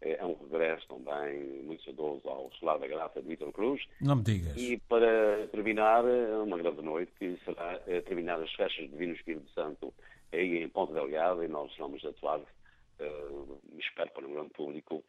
é 0.00 0.24
um 0.24 0.34
regresso 0.34 0.86
também 0.86 1.62
muito 1.62 1.82
saudoso 1.84 2.28
ao 2.28 2.50
Solar 2.58 2.78
da 2.78 2.86
Graça 2.86 3.22
de 3.22 3.28
Vítor 3.28 3.52
Cruz. 3.52 3.82
Não 4.00 4.16
me 4.16 4.22
digas. 4.22 4.54
E 4.56 4.76
para 4.88 5.46
terminar, 5.48 6.04
uma 6.04 6.58
grande 6.58 6.82
noite, 6.82 7.10
que 7.18 7.38
será 7.44 7.80
eh, 7.86 8.02
terminar 8.02 8.40
as 8.40 8.52
festas 8.52 8.84
do 8.84 8.92
Divino 8.92 9.14
Espírito 9.14 9.50
Santo 9.52 9.94
aí 10.30 10.62
em 10.62 10.68
Ponta 10.68 10.92
Delgada, 10.92 11.44
e 11.44 11.48
nós 11.48 11.72
vamos 11.78 12.04
atuar, 12.04 12.40
uh, 12.40 13.60
espero 13.78 14.10
para 14.10 14.26
um 14.26 14.32
grande 14.32 14.50
público, 14.50 15.02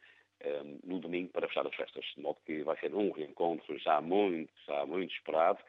uh, 0.44 0.80
no 0.84 1.00
domingo 1.00 1.30
para 1.30 1.48
fechar 1.48 1.66
as 1.66 1.76
festas. 1.76 2.06
De 2.16 2.22
modo 2.22 2.38
que 2.46 2.64
vai 2.64 2.78
ser 2.80 2.94
um 2.94 3.12
reencontro 3.12 3.78
já 3.80 4.02
muito, 4.02 4.52
já 4.68 4.86
muito 4.86 5.14
esperado 5.14 5.60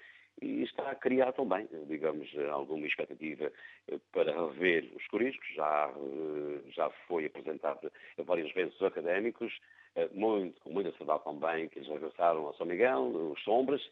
e 0.42 0.62
está 0.64 0.90
a 0.90 0.94
criar 0.94 1.32
também, 1.32 1.66
digamos, 1.88 2.28
alguma 2.52 2.86
expectativa 2.86 3.50
eh, 3.88 3.98
para 4.12 4.32
rever 4.32 4.90
os 4.94 5.06
coriscos. 5.08 5.46
Já, 5.54 5.90
eh, 5.96 6.60
já 6.74 6.90
foi 7.08 7.26
apresentado 7.26 7.90
várias 8.18 8.52
vezes 8.52 8.74
os 8.74 8.82
académicos, 8.82 9.52
eh, 9.94 10.08
muito, 10.12 10.60
com 10.60 10.70
muita 10.70 10.92
saudade 10.98 11.24
também, 11.24 11.68
que 11.68 11.78
eles 11.78 11.88
regressaram 11.88 12.48
a 12.48 12.54
São 12.54 12.66
Miguel, 12.66 13.32
os 13.32 13.42
Sombras. 13.42 13.82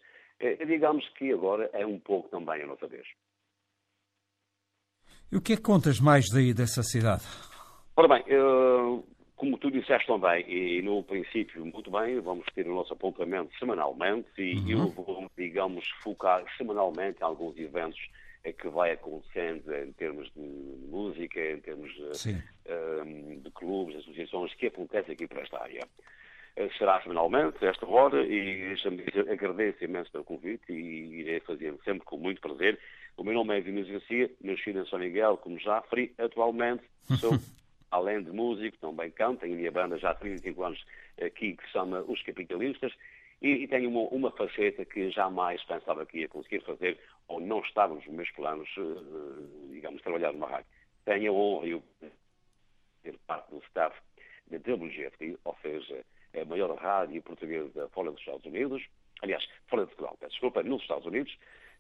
Digamos 0.67 1.09
que 1.11 1.33
agora 1.33 1.71
é 1.73 1.87
um 1.87 1.99
pouco 1.99 2.29
também 2.29 2.61
a 2.63 2.67
nossa 2.67 2.87
vez. 2.89 3.07
E 5.33 5.37
o 5.37 5.41
que 5.41 5.55
é 5.55 5.57
que 5.57 5.63
contas 5.63 6.01
mais 6.01 6.27
daí 6.29 6.53
dessa 6.53 6.83
cidade? 6.83 7.23
Ora 7.97 8.09
bem, 8.09 8.25
como 9.37 9.59
tu 9.59 9.71
disseste 9.71 10.07
também, 10.07 10.45
e 10.49 10.83
no 10.83 11.03
princípio, 11.03 11.65
muito 11.67 11.91
bem, 11.91 12.21
vamos 12.21 12.47
ter 12.55 12.67
o 12.67 12.75
nosso 12.75 12.93
apontamento 12.93 13.57
semanalmente 13.59 14.29
e 14.39 14.55
uhum. 14.55 14.71
eu 14.71 14.89
vou, 14.91 15.31
digamos, 15.37 15.89
focar 16.03 16.45
semanalmente 16.57 17.21
em 17.21 17.25
alguns 17.25 17.57
eventos 17.59 17.99
que 18.53 18.69
vai 18.69 18.93
acontecendo 18.93 19.75
em 19.75 19.93
termos 19.93 20.31
de 20.35 20.41
música, 20.89 21.41
em 21.41 21.61
termos 21.61 21.91
de, 21.95 22.31
um, 22.31 22.43
ehm, 22.67 23.39
de 23.41 23.51
clubes, 23.51 23.97
associações 23.97 24.53
que 24.55 24.67
acontecem 24.67 25.15
aqui 25.15 25.27
para 25.27 25.41
esta 25.41 25.63
área. 25.63 25.81
Eh, 26.57 26.69
será 26.79 27.01
semanalmente, 27.03 27.65
esta 27.65 27.87
hora, 27.87 28.23
e 28.23 28.75
agradeço 29.31 29.83
imenso 29.83 30.13
pelo 30.13 30.25
convite 30.25 30.73
e 30.73 31.21
irei 31.21 31.41
fazer 31.41 31.75
sempre 31.85 32.05
com 32.05 32.19
muito 32.19 32.41
prazer. 32.41 32.79
O 33.17 33.25
meu 33.25 33.33
nome 33.33 33.57
é 33.57 33.61
Vinícius 33.61 34.01
Garcia, 34.01 34.31
nascido 34.43 34.81
em 34.81 34.87
São 34.87 34.99
Miguel, 34.99 35.37
como 35.39 35.59
já 35.59 35.81
referi, 35.81 36.15
atualmente 36.19 36.85
sou 37.19 37.33
além 37.95 38.25
de 38.25 38.33
músico, 38.33 38.77
também 38.79 39.09
canto, 39.13 39.41
tenho 39.41 39.55
a 39.55 39.57
minha 39.57 39.71
banda 39.71 39.97
já 39.97 40.11
há 40.11 40.15
35 40.17 40.65
anos 40.65 40.85
aqui 41.23 41.57
que 41.57 41.65
se 41.65 41.71
chama 41.71 42.01
Os 42.09 42.21
Capitalistas 42.23 42.93
e, 43.41 43.51
e 43.51 43.69
tenho 43.69 43.89
uma, 43.89 44.09
uma, 44.09 44.31
faceta 44.33 44.85
que 44.85 45.11
jamais 45.11 45.63
pensava 45.63 46.05
que 46.05 46.19
ia 46.19 46.29
conseguir 46.29 46.61
fazer 46.63 46.99
ou 47.29 47.41
não 47.41 47.61
estava 47.61 47.95
nos 47.95 48.05
meus 48.09 48.29
planos, 48.33 48.69
uh, 48.77 49.69
digamos, 49.71 50.03
trabalhar 50.03 50.33
numa 50.33 50.49
rádio. 50.49 50.67
Tenho 51.05 51.33
a 51.33 51.37
honra 51.37 51.67
de 51.69 51.83
ser 53.03 53.17
parte 53.29 53.51
do 53.51 53.63
staff 53.69 53.97
da 54.51 54.57
WGFT, 54.57 55.39
ou 55.45 55.57
seja, 55.63 56.05
a 56.35 56.45
maior 56.47 56.75
rádio 56.77 57.23
portuguesa 57.23 57.89
fora 57.91 58.11
dos 58.11 58.19
Estados 58.19 58.45
Unidos, 58.45 58.83
aliás, 59.23 59.47
fora 59.69 59.83
de 59.83 59.95
Portugal, 59.95 60.19
desculpa, 60.29 60.65
nos 60.65 60.83
Estados 60.83 61.07
Unidos, 61.07 61.33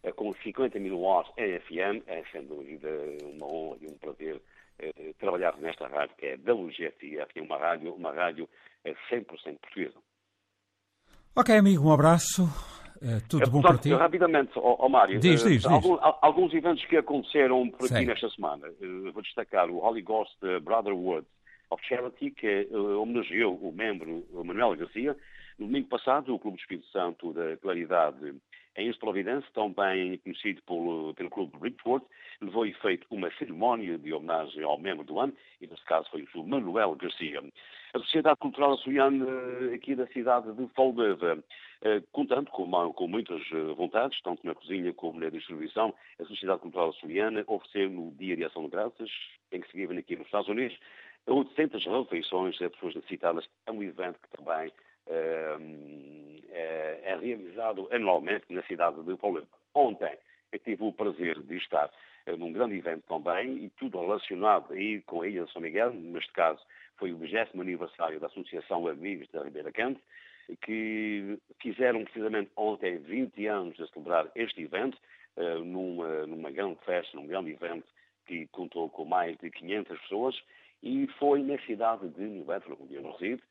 uh, 0.04 0.14
com 0.14 0.32
50 0.32 0.78
mil 0.78 1.00
watts 1.00 1.32
em 1.38 1.58
FM, 1.58 2.06
é 2.06 2.22
sem 2.30 2.46
dúvida 2.46 2.88
uma 3.24 3.46
honra 3.46 3.78
e 3.80 3.88
um 3.88 3.98
prazer 3.98 4.40
eh, 4.78 5.14
trabalhar 5.18 5.56
nesta 5.58 5.86
rádio, 5.86 6.16
que 6.16 6.26
é 6.26 6.36
da 6.36 6.54
UGFF, 6.54 7.40
uma 7.40 7.58
rádio, 7.58 7.94
uma 7.94 8.12
rádio 8.12 8.48
100% 8.84 9.24
eh, 9.46 9.52
portuguesa. 9.60 9.98
Ok, 11.36 11.56
amigo, 11.56 11.88
um 11.88 11.92
abraço. 11.92 12.44
É, 13.02 13.20
tudo 13.28 13.42
é, 13.42 13.46
bom 13.46 13.60
para 13.60 13.76
ti? 13.76 13.92
Rapidamente, 13.92 14.52
ó, 14.56 14.76
ó 14.78 14.88
Mário, 14.88 15.18
diz, 15.20 15.42
diz, 15.42 15.62
diz. 15.62 15.66
Alguns, 15.66 15.98
alguns, 16.22 16.54
eventos 16.54 16.84
que 16.86 16.96
aconteceram 16.96 17.68
por 17.70 17.86
aqui 17.86 17.98
Sim. 17.98 18.06
nesta 18.06 18.30
semana. 18.30 18.66
vou 19.12 19.22
destacar 19.22 19.68
o 19.68 19.78
Holy 19.78 20.00
Ghost 20.00 20.36
Brotherhood 20.62 21.26
of 21.74 21.84
Charity, 21.86 22.30
que 22.30 22.68
homenageou 22.72 23.56
o 23.56 23.72
membro 23.72 24.24
Manuel 24.32 24.76
Garcia. 24.76 25.16
No 25.58 25.66
domingo 25.66 25.88
passado, 25.88 26.34
o 26.34 26.38
Clube 26.38 26.56
do 26.56 26.60
Espírito 26.60 26.86
Santo 26.88 27.32
da 27.32 27.56
Claridade 27.56 28.34
em 28.76 28.92
Providence, 28.94 29.46
também 29.52 30.18
conhecido 30.18 30.60
pelo, 30.62 31.14
pelo 31.14 31.30
Clube 31.30 31.58
Bridgeport, 31.58 32.04
levou 32.40 32.66
efeito 32.66 33.06
uma 33.10 33.30
cerimónia 33.38 33.96
de 33.96 34.12
homenagem 34.12 34.64
ao 34.64 34.78
membro 34.78 35.04
do 35.04 35.20
ano, 35.20 35.32
e 35.60 35.66
neste 35.66 35.84
caso 35.84 36.10
foi 36.10 36.26
o 36.34 36.44
Manuel 36.44 36.96
Garcia. 36.96 37.42
A 37.94 37.98
Sociedade 38.00 38.40
Cultural 38.40 38.72
Açoriana, 38.72 39.24
eh, 39.70 39.74
aqui 39.74 39.94
da 39.94 40.06
cidade 40.08 40.52
de 40.52 40.66
Foldeva, 40.74 41.38
eh, 41.82 42.02
contando 42.10 42.50
com, 42.50 42.92
com 42.92 43.06
muitas 43.06 43.40
eh, 43.52 43.74
vontades, 43.76 44.20
tanto 44.22 44.44
na 44.44 44.52
cozinha 44.52 44.92
como 44.92 45.20
na 45.20 45.30
distribuição, 45.30 45.94
a 46.18 46.24
Sociedade 46.24 46.60
Cultural 46.60 46.88
Açoriana 46.88 47.44
ofereceu 47.46 47.88
no 47.88 48.10
Dia 48.12 48.36
de 48.36 48.44
Ação 48.44 48.64
de 48.64 48.70
Graças, 48.70 49.10
em 49.52 49.60
que 49.60 49.70
se 49.70 49.76
vive 49.76 49.96
aqui 49.96 50.16
nos 50.16 50.26
Estados 50.26 50.48
Unidos, 50.48 50.76
800 51.26 51.84
refeições 51.86 52.60
a 52.60 52.70
pessoas 52.70 52.94
necessitadas. 52.94 53.48
É 53.66 53.72
um 53.72 53.82
evento 53.82 54.18
que 54.20 54.36
também 54.36 54.72
é, 55.06 57.00
é, 57.04 57.16
realizado 57.20 57.88
anualmente 57.90 58.46
na 58.50 58.62
cidade 58.62 59.02
de 59.02 59.16
Paulo. 59.16 59.46
Ontem 59.74 60.16
eu 60.52 60.58
tive 60.58 60.84
o 60.84 60.92
prazer 60.92 61.40
de 61.40 61.56
estar 61.56 61.90
eh, 62.26 62.36
num 62.36 62.52
grande 62.52 62.76
evento 62.76 63.04
também 63.08 63.64
e 63.64 63.70
tudo 63.70 64.00
relacionado 64.00 64.72
aí 64.72 65.02
com 65.02 65.22
a 65.22 65.28
Ilha 65.28 65.44
de 65.44 65.52
São 65.52 65.60
Miguel, 65.60 65.92
neste 65.92 66.32
caso 66.32 66.60
foi 66.96 67.12
o 67.12 67.16
20 67.16 67.60
aniversário 67.60 68.20
da 68.20 68.28
Associação 68.28 68.86
Amigos 68.86 69.28
da 69.30 69.42
Ribeira 69.42 69.72
Cante, 69.72 70.00
que 70.62 71.38
fizeram 71.60 72.04
precisamente 72.04 72.50
ontem 72.56 72.98
20 72.98 73.46
anos 73.46 73.80
a 73.80 73.86
celebrar 73.88 74.30
este 74.36 74.62
evento, 74.62 74.96
numa, 75.64 76.26
numa 76.26 76.50
grande 76.52 76.78
festa, 76.84 77.16
num 77.16 77.26
grande 77.26 77.50
evento 77.50 77.86
que 78.26 78.46
contou 78.48 78.88
com 78.88 79.04
mais 79.04 79.36
de 79.38 79.50
500 79.50 79.98
pessoas 80.02 80.42
e 80.84 81.06
foi 81.18 81.42
na 81.42 81.58
cidade 81.60 82.06
de 82.10 82.20
New 82.20 82.44
Bedford, 82.44 82.82
onde 82.82 82.94
eu 82.94 83.10
resido, 83.12 83.42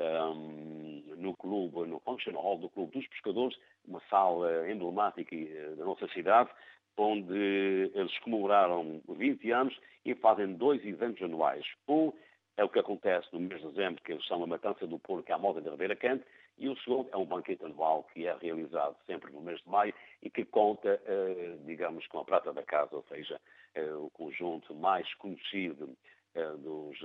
um, 0.00 1.02
no 1.16 1.36
clube, 1.36 1.88
no 1.88 2.00
Function 2.00 2.32
Hall 2.32 2.58
do 2.58 2.68
Clube 2.68 2.98
dos 2.98 3.06
Pescadores, 3.06 3.56
uma 3.86 4.02
sala 4.10 4.68
emblemática 4.68 5.36
da 5.76 5.84
nossa 5.84 6.08
cidade, 6.08 6.50
onde 6.96 7.92
eles 7.94 8.18
comemoraram 8.18 9.00
20 9.08 9.50
anos 9.52 9.78
e 10.04 10.14
fazem 10.16 10.54
dois 10.54 10.84
eventos 10.84 11.22
anuais. 11.22 11.64
Um 11.88 12.12
é 12.56 12.64
o 12.64 12.68
que 12.68 12.80
acontece 12.80 13.28
no 13.32 13.40
mês 13.40 13.60
de 13.60 13.68
dezembro, 13.68 14.02
que 14.02 14.12
eles 14.12 14.24
chamam 14.24 14.44
a 14.44 14.48
Matança 14.48 14.86
do 14.86 14.98
Porco 14.98 15.32
à 15.32 15.38
moda 15.38 15.60
da 15.60 15.70
Ribeira 15.70 15.94
Cante, 15.94 16.24
e 16.58 16.68
o 16.68 16.76
segundo 16.78 17.08
é 17.12 17.16
um 17.16 17.24
banquete 17.24 17.64
anual 17.64 18.04
que 18.12 18.26
é 18.26 18.36
realizado 18.36 18.96
sempre 19.06 19.32
no 19.32 19.40
mês 19.40 19.60
de 19.62 19.68
maio 19.68 19.94
e 20.22 20.28
que 20.28 20.44
conta, 20.44 21.00
eh, 21.06 21.56
digamos, 21.64 22.06
com 22.08 22.18
a 22.18 22.24
prata 22.24 22.52
da 22.52 22.62
casa, 22.62 22.96
ou 22.96 23.04
seja, 23.04 23.40
eh, 23.74 23.94
o 23.94 24.10
conjunto 24.10 24.74
mais 24.74 25.12
conhecido 25.14 25.88
eh, 25.88 26.19
dos, 26.34 26.98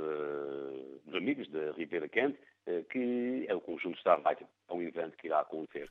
dos, 1.06 1.16
amigos 1.16 1.50
da 1.50 1.72
Ribeira 1.72 2.08
Quente, 2.08 2.38
que 2.90 3.46
é 3.48 3.56
o 3.56 3.62
conjunto 3.62 3.98
Starlight, 3.98 4.46
é 4.70 4.74
um 4.74 4.82
evento 4.82 5.18
que 5.18 5.28
irá 5.28 5.40
acontecer 5.40 5.90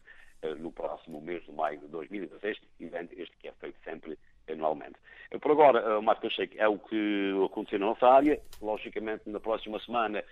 no 0.58 0.70
próximo 0.70 1.20
mês 1.20 1.42
de 1.44 1.52
maio 1.52 1.78
de 1.80 1.86
2016, 1.88 2.58
evento 2.80 3.14
este 3.18 3.36
que 3.38 3.48
é 3.48 3.52
feito 3.52 3.76
sempre 3.82 4.18
anualmente. 4.48 4.96
Por 5.40 5.50
agora, 5.50 5.98
o 5.98 6.02
Marco 6.02 6.30
Cheque 6.30 6.58
é 6.58 6.68
o 6.68 6.78
que 6.78 7.32
aconteceu 7.44 7.78
na 7.78 7.86
nossa 7.86 8.06
área. 8.06 8.40
Logicamente, 8.60 9.28
na 9.28 9.40
próxima 9.40 9.80
semana. 9.80 10.22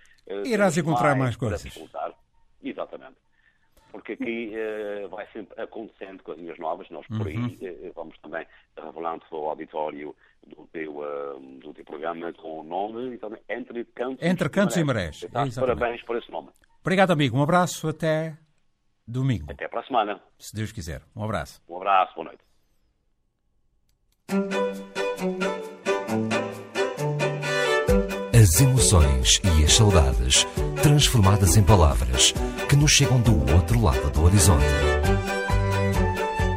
Irás 0.45 0.77
encontrar 0.77 1.15
mais, 1.15 1.35
coisas. 1.35 1.63
Exatamente. 2.63 3.17
Porque 3.91 4.13
aqui 4.13 4.53
uh, 4.55 5.07
vai 5.09 5.27
sempre 5.31 5.61
acontecendo 5.61 6.23
coisinhas 6.23 6.57
novas, 6.57 6.89
nós 6.89 7.05
por 7.05 7.27
aí 7.27 7.37
uhum. 7.37 7.89
uh, 7.89 7.93
vamos 7.93 8.17
também 8.19 8.43
revelando 8.75 9.23
ao 9.29 9.49
auditório 9.49 10.07
do 10.07 10.15
teu, 10.73 10.97
uh, 10.97 11.39
do 11.61 11.73
teu 11.73 11.85
programa 11.85 12.33
com 12.33 12.59
o 12.59 12.63
nome 12.63 13.15
então, 13.15 13.31
Entre 13.47 13.85
Cantos, 13.85 14.25
Entre 14.25 14.49
Cantos 14.49 14.75
e 14.75 14.83
Marés. 14.83 15.21
E 15.21 15.29
Marés. 15.31 15.55
Parabéns 15.55 16.01
por 16.03 16.17
esse 16.17 16.29
nome. 16.31 16.49
Obrigado, 16.81 17.11
amigo. 17.11 17.37
Um 17.37 17.43
abraço 17.43 17.87
até 17.87 18.35
domingo. 19.07 19.51
Até 19.51 19.67
para 19.67 19.79
a 19.79 19.83
semana. 19.85 20.19
Se 20.37 20.53
Deus 20.53 20.71
quiser. 20.71 21.01
Um 21.15 21.23
abraço. 21.23 21.61
Um 21.69 21.77
abraço, 21.77 22.13
boa 22.15 22.25
noite. 22.25 22.43
As 28.33 28.59
emoções 28.59 29.39
e 29.43 29.63
as 29.63 29.73
saudades 29.73 30.45
transformadas 30.81 31.55
em 31.55 31.63
palavras 31.63 32.33
que 32.67 32.75
nos 32.75 32.91
chegam 32.91 33.21
do 33.21 33.53
outro 33.53 33.81
lado 33.81 34.11
do 34.11 34.23
horizonte. 34.23 34.65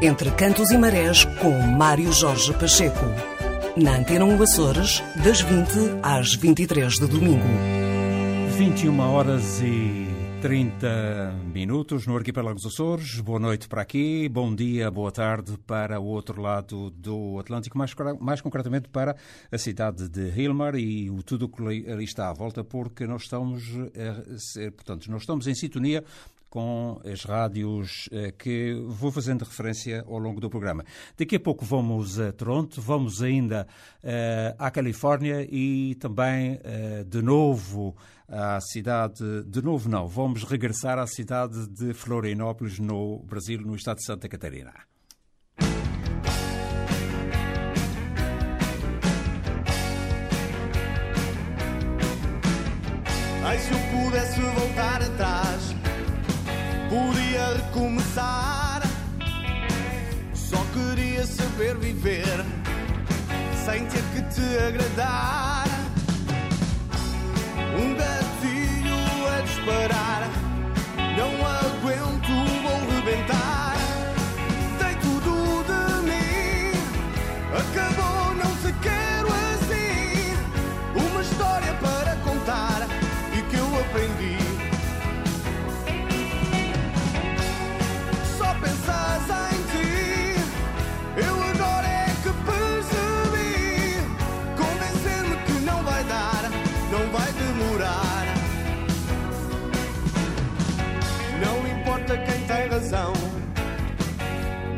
Entre 0.03 0.31
Cantos 0.33 0.71
e 0.71 0.79
Marés, 0.79 1.25
com 1.41 1.51
Mário 1.77 2.13
Jorge 2.13 2.53
Pacheco. 2.55 3.36
Na 3.77 3.99
Antena 3.99 4.25
1 4.25 4.43
Açores, 4.43 5.03
das 5.23 5.43
20 5.43 6.01
às 6.03 6.35
23 6.35 6.99
de 6.99 7.07
domingo. 7.07 7.45
21 8.57 8.99
horas 9.01 9.61
e 9.61 10.07
30 10.41 11.35
minutos 11.53 12.07
no 12.07 12.17
Arquipélago 12.17 12.55
dos 12.55 12.65
Açores. 12.65 13.21
Boa 13.21 13.39
noite 13.39 13.69
para 13.69 13.83
aqui, 13.83 14.31
bom 14.31 14.55
dia, 14.55 14.91
boa 14.91 15.13
tarde 15.13 15.59
para 15.67 16.01
o 16.01 16.05
outro 16.07 16.41
lado 16.41 16.89
do 16.91 17.39
Atlântico, 17.39 17.77
mais, 17.77 17.95
mais 18.19 18.41
concretamente 18.41 18.89
para 18.89 19.15
a 19.53 19.59
cidade 19.59 20.09
de 20.09 20.31
Hilmar 20.31 20.75
e 20.77 21.11
o 21.11 21.23
tudo 21.23 21.47
que 21.47 21.63
ali 21.63 22.05
está 22.05 22.31
à 22.31 22.33
volta, 22.33 22.65
porque 22.65 23.07
nós 23.07 23.25
estamos, 23.25 23.63
eh, 23.95 24.71
portanto, 24.71 25.11
nós 25.11 25.21
estamos 25.21 25.47
em 25.47 25.55
sintonia 25.55 26.03
com 26.57 26.99
as 27.05 27.23
rádios 27.23 28.09
eh, 28.11 28.33
que 28.33 28.73
vou 28.87 29.13
fazendo 29.13 29.45
referência 29.45 30.03
ao 30.07 30.17
longo 30.17 30.41
do 30.41 30.49
programa. 30.49 30.87
Daqui 31.15 31.37
a 31.37 31.41
pouco 31.41 31.67
vamos 31.67 32.19
a 32.19 32.33
Toronto, 32.33 32.81
vamos 32.81 33.21
ainda 33.23 33.67
uh, 34.03 34.57
à 34.59 34.71
Califórnia 34.71 35.47
e 35.51 35.95
também 35.97 36.55
uh, 36.55 37.05
de 37.05 37.21
novo 37.21 37.95
à 38.27 38.59
cidade, 38.63 39.23
de 39.45 39.61
novo 39.61 39.87
não, 39.91 40.09
vamos 40.09 40.45
regressar 40.45 40.99
à 40.99 41.07
cidade 41.07 41.69
de 41.69 41.93
Florianópolis, 41.93 42.79
no 42.79 43.19
Brasil, 43.19 43.61
no 43.61 43.77
estado 43.77 43.99
de 43.99 44.07
Santa 44.07 44.27
Catarina. 44.27 44.73
Ai, 53.45 53.59
se 53.59 53.71
eu 53.71 53.79
pudesse 53.93 54.41
voltar 54.41 55.03
atrás, 55.03 55.46
podia 56.89 57.55
recomeçar. 57.57 58.83
Só 60.35 60.59
queria 60.73 61.27
saber 61.27 61.77
viver 61.77 62.45
sem 63.65 63.85
ter 63.87 64.03
que 64.15 64.23
te 64.35 64.59
agradar. 64.59 65.67
Um 67.79 67.95
gatilho 67.95 69.29
a 69.29 69.41
disparar. 69.43 70.31
Não 71.17 71.33
aguento, 71.47 72.26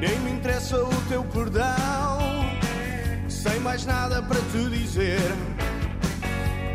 nem 0.01 0.19
me 0.21 0.31
interessa 0.33 0.83
o 0.83 0.95
teu 1.09 1.25
perdão. 1.25 2.19
Sem 3.29 3.61
mais 3.61 3.85
nada 3.85 4.23
para 4.23 4.41
te 4.41 4.71
dizer, 4.71 5.21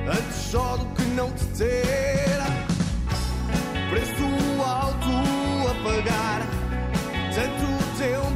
antes 0.07 0.37
só 0.51 0.77
do 0.77 0.85
que 0.93 1.03
não 1.09 1.31
te 1.31 1.45
ter. 1.57 2.43
Preço 3.89 4.23
alto 4.65 5.07
a 5.69 5.73
pagar, 5.83 6.41
tanto 7.33 7.97
tempo 7.97 8.32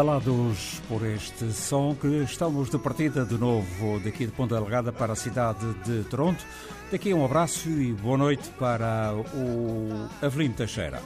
embalados 0.00 0.80
por 0.88 1.04
este 1.06 1.52
som 1.52 1.94
que 1.94 2.22
estamos 2.22 2.70
de 2.70 2.78
partida 2.78 3.22
de 3.22 3.36
novo 3.36 4.00
daqui 4.02 4.24
de 4.24 4.32
Ponta 4.32 4.54
Delgada 4.54 4.90
para 4.90 5.12
a 5.12 5.16
cidade 5.16 5.74
de 5.84 6.04
Toronto. 6.04 6.42
Daqui 6.90 7.12
um 7.12 7.22
abraço 7.22 7.68
e 7.68 7.92
boa 7.92 8.16
noite 8.16 8.48
para 8.58 9.12
o 9.14 10.08
Avelino 10.24 10.54
Teixeira. 10.54 11.02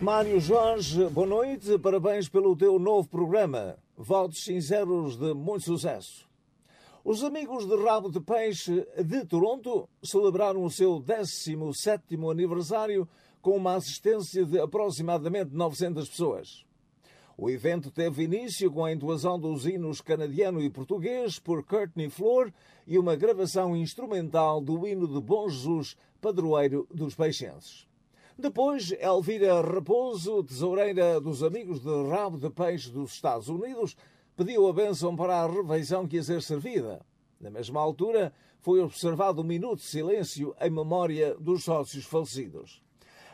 Mário 0.00 0.40
Jorge, 0.40 1.04
boa 1.10 1.26
noite, 1.26 1.78
parabéns 1.78 2.30
pelo 2.30 2.56
teu 2.56 2.78
novo 2.78 3.06
programa. 3.10 3.76
Votos 3.94 4.42
sinceros 4.42 5.18
de 5.18 5.34
muito 5.34 5.66
sucesso. 5.66 6.26
Os 7.04 7.22
amigos 7.22 7.66
de 7.66 7.76
Rabo 7.76 8.10
de 8.10 8.20
Peixe 8.20 8.86
de 9.04 9.22
Toronto 9.26 9.86
celebraram 10.02 10.64
o 10.64 10.70
seu 10.70 10.98
17º 10.98 12.30
aniversário 12.30 13.06
com 13.42 13.54
uma 13.54 13.74
assistência 13.74 14.46
de 14.46 14.58
aproximadamente 14.58 15.50
900 15.52 16.08
pessoas. 16.08 16.69
O 17.42 17.48
evento 17.48 17.90
teve 17.90 18.24
início 18.24 18.70
com 18.70 18.84
a 18.84 18.92
entoação 18.92 19.40
dos 19.40 19.64
hinos 19.64 20.02
canadiano 20.02 20.60
e 20.60 20.68
português 20.68 21.38
por 21.38 21.64
Courtney 21.64 22.10
Flor 22.10 22.52
e 22.86 22.98
uma 22.98 23.16
gravação 23.16 23.74
instrumental 23.74 24.60
do 24.60 24.86
hino 24.86 25.08
de 25.08 25.18
Bom 25.22 25.48
Jesus, 25.48 25.96
padroeiro 26.20 26.86
dos 26.92 27.14
peixenses. 27.14 27.88
Depois, 28.38 28.92
Elvira 28.92 29.58
Raposo, 29.62 30.44
tesoureira 30.44 31.18
dos 31.18 31.42
Amigos 31.42 31.80
de 31.80 32.10
Rabo 32.10 32.36
de 32.36 32.50
Peixe 32.50 32.90
dos 32.90 33.14
Estados 33.14 33.48
Unidos, 33.48 33.96
pediu 34.36 34.68
a 34.68 34.72
bênção 34.74 35.16
para 35.16 35.40
a 35.40 35.46
refeição 35.46 36.06
que 36.06 36.16
ia 36.16 36.22
ser 36.22 36.42
servida. 36.42 37.00
Na 37.40 37.48
mesma 37.48 37.80
altura, 37.80 38.34
foi 38.58 38.82
observado 38.82 39.40
um 39.40 39.44
minuto 39.44 39.78
de 39.78 39.86
silêncio 39.86 40.54
em 40.60 40.68
memória 40.68 41.34
dos 41.36 41.64
sócios 41.64 42.04
falecidos. 42.04 42.82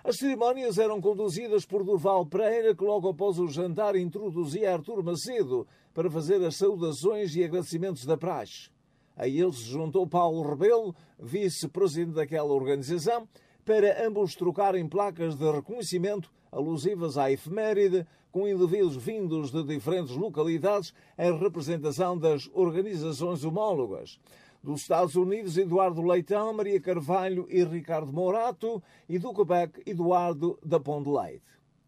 As 0.07 0.19
cerimónias 0.19 0.79
eram 0.79 1.01
conduzidas 1.01 1.67
por 1.67 1.83
Durval 1.83 2.25
Pereira, 2.25 2.77
que 2.77 2.85
logo 2.85 3.09
após 3.09 3.41
o 3.41 3.49
jantar 3.49 3.97
introduzia 3.97 4.73
Artur 4.73 5.03
Macedo 5.03 5.67
para 5.93 6.09
fazer 6.09 6.41
as 6.45 6.55
saudações 6.55 7.35
e 7.35 7.43
agradecimentos 7.43 8.07
da 8.07 8.17
praxe. 8.17 8.71
A 9.17 9.27
ele 9.27 9.51
se 9.51 9.65
juntou 9.65 10.07
Paulo 10.07 10.49
Rebelo, 10.49 10.95
vice-presidente 11.19 12.15
daquela 12.15 12.53
organização, 12.53 13.27
para 13.65 14.07
ambos 14.07 14.37
trocarem 14.37 14.89
placas 14.89 15.35
de 15.35 15.51
reconhecimento 15.51 16.31
alusivas 16.53 17.19
à 17.19 17.33
efeméride, 17.33 18.07
com 18.31 18.47
indivíduos 18.47 18.95
vindos 18.95 19.51
de 19.51 19.65
diferentes 19.65 20.15
localidades 20.15 20.95
em 21.19 21.37
representação 21.37 22.17
das 22.17 22.49
organizações 22.55 23.45
homólogas 23.45 24.21
dos 24.67 24.81
Estados 24.81 25.15
Unidos, 25.15 25.57
Eduardo 25.57 26.03
Leitão, 26.03 26.53
Maria 26.53 26.81
Carvalho 26.81 27.47
e 27.49 27.63
Ricardo 27.63 28.13
Morato, 28.13 28.83
e 29.09 29.17
do 29.17 29.33
Quebec, 29.33 29.81
Eduardo 29.87 30.59
da 30.61 30.81
Ponte 30.81 31.09
Leite. 31.09 31.45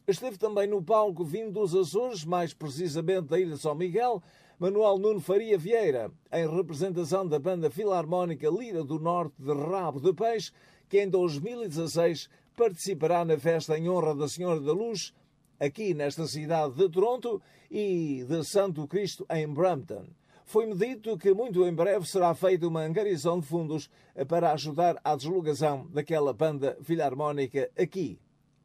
Esteve 0.07 0.39
também 0.39 0.69
no 0.69 0.81
palco 0.81 1.25
vindo 1.25 1.51
dos 1.51 1.75
Açores, 1.75 2.25
mais 2.25 2.55
precisamente 2.55 3.27
da 3.27 3.41
Ilha 3.41 3.57
São 3.57 3.75
Miguel, 3.75 4.23
Manuel 4.61 4.97
Nuno 4.97 5.21
Faria 5.21 5.59
Vieira, 5.59 6.09
em 6.33 6.49
representação 6.49 7.27
da 7.27 7.41
banda 7.41 7.69
filarmónica 7.69 8.49
Lira 8.49 8.85
do 8.85 9.01
Norte 9.01 9.35
de 9.41 9.53
Rabo 9.53 10.01
de 10.01 10.13
Peixe, 10.13 10.53
que 10.89 11.03
em 11.03 11.09
2016 11.09 12.31
participará 12.57 13.25
na 13.25 13.37
festa 13.37 13.77
em 13.77 13.89
honra 13.91 14.15
da 14.15 14.29
Senhora 14.29 14.61
da 14.61 14.73
Luz, 14.73 15.13
aqui 15.59 15.95
nesta 15.95 16.29
cidade 16.29 16.75
de 16.75 16.89
Toronto, 16.89 17.43
e 17.69 18.25
de 18.25 18.45
Santo 18.45 18.87
Cristo 18.87 19.27
em 19.29 19.49
Brampton 19.49 20.07
foi-me 20.49 20.75
dito 20.75 21.19
que 21.19 21.35
muito 21.35 21.63
em 21.67 21.75
breve 21.75 22.07
será 22.07 22.35
feita 22.35 22.67
uma 22.67 22.81
angariação 22.81 23.39
de 23.39 23.47
fundos 23.47 23.91
para 24.27 24.51
ajudar 24.53 24.99
à 25.05 25.15
deslocação 25.15 25.87
daquela 25.93 26.33
banda 26.33 26.79
filarmónica 26.81 27.71
aqui, 27.79 28.19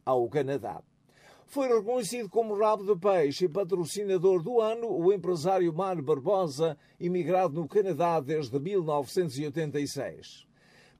ao 0.05 0.29
Canadá. 0.29 0.81
Foi 1.45 1.67
reconhecido 1.67 2.29
como 2.29 2.57
rabo 2.57 2.85
de 2.85 2.97
peixe 2.97 3.45
e 3.45 3.49
patrocinador 3.49 4.41
do 4.41 4.61
ano 4.61 4.87
o 4.87 5.11
empresário 5.11 5.73
Mário 5.73 6.01
Barbosa, 6.01 6.77
imigrado 6.97 7.59
no 7.59 7.67
Canadá 7.67 8.21
desde 8.21 8.57
1986. 8.57 10.47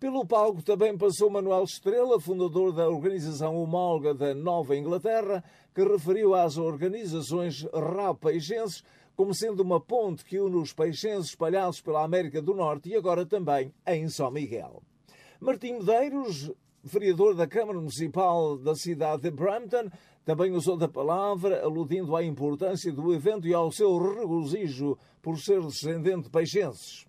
Pelo 0.01 0.25
palco 0.25 0.61
também 0.61 0.97
passou 0.97 1.29
Manuel 1.29 1.63
Estrela, 1.63 2.19
fundador 2.19 2.73
da 2.73 2.89
organização 2.89 3.55
homóloga 3.55 4.13
da 4.13 4.35
Nova 4.35 4.75
Inglaterra, 4.75 5.41
que 5.73 5.81
referiu 5.81 6.35
às 6.35 6.57
organizações 6.57 7.65
rabo-peixenses 7.73 8.83
como 9.15 9.33
sendo 9.33 9.61
uma 9.61 9.79
ponte 9.79 10.25
que 10.25 10.39
une 10.39 10.55
os 10.55 10.73
peixenses 10.73 11.29
espalhados 11.29 11.81
pela 11.81 12.03
América 12.03 12.41
do 12.41 12.53
Norte 12.53 12.89
e 12.89 12.95
agora 12.95 13.25
também 13.25 13.73
em 13.85 14.07
São 14.09 14.31
Miguel. 14.31 14.81
Martim 15.39 15.73
Medeiros, 15.73 16.51
vereador 16.83 17.35
da 17.35 17.45
Câmara 17.47 17.79
Municipal 17.79 18.57
da 18.57 18.75
cidade 18.75 19.23
de 19.23 19.31
Brampton, 19.31 19.89
também 20.25 20.53
usou 20.53 20.77
da 20.77 20.87
palavra, 20.87 21.61
aludindo 21.61 22.15
à 22.15 22.23
importância 22.23 22.91
do 22.91 23.13
evento 23.13 23.47
e 23.47 23.53
ao 23.53 23.71
seu 23.71 23.97
regozijo 23.97 24.97
por 25.21 25.37
ser 25.37 25.61
descendente 25.61 26.23
de 26.23 26.29
peixenses. 26.29 27.05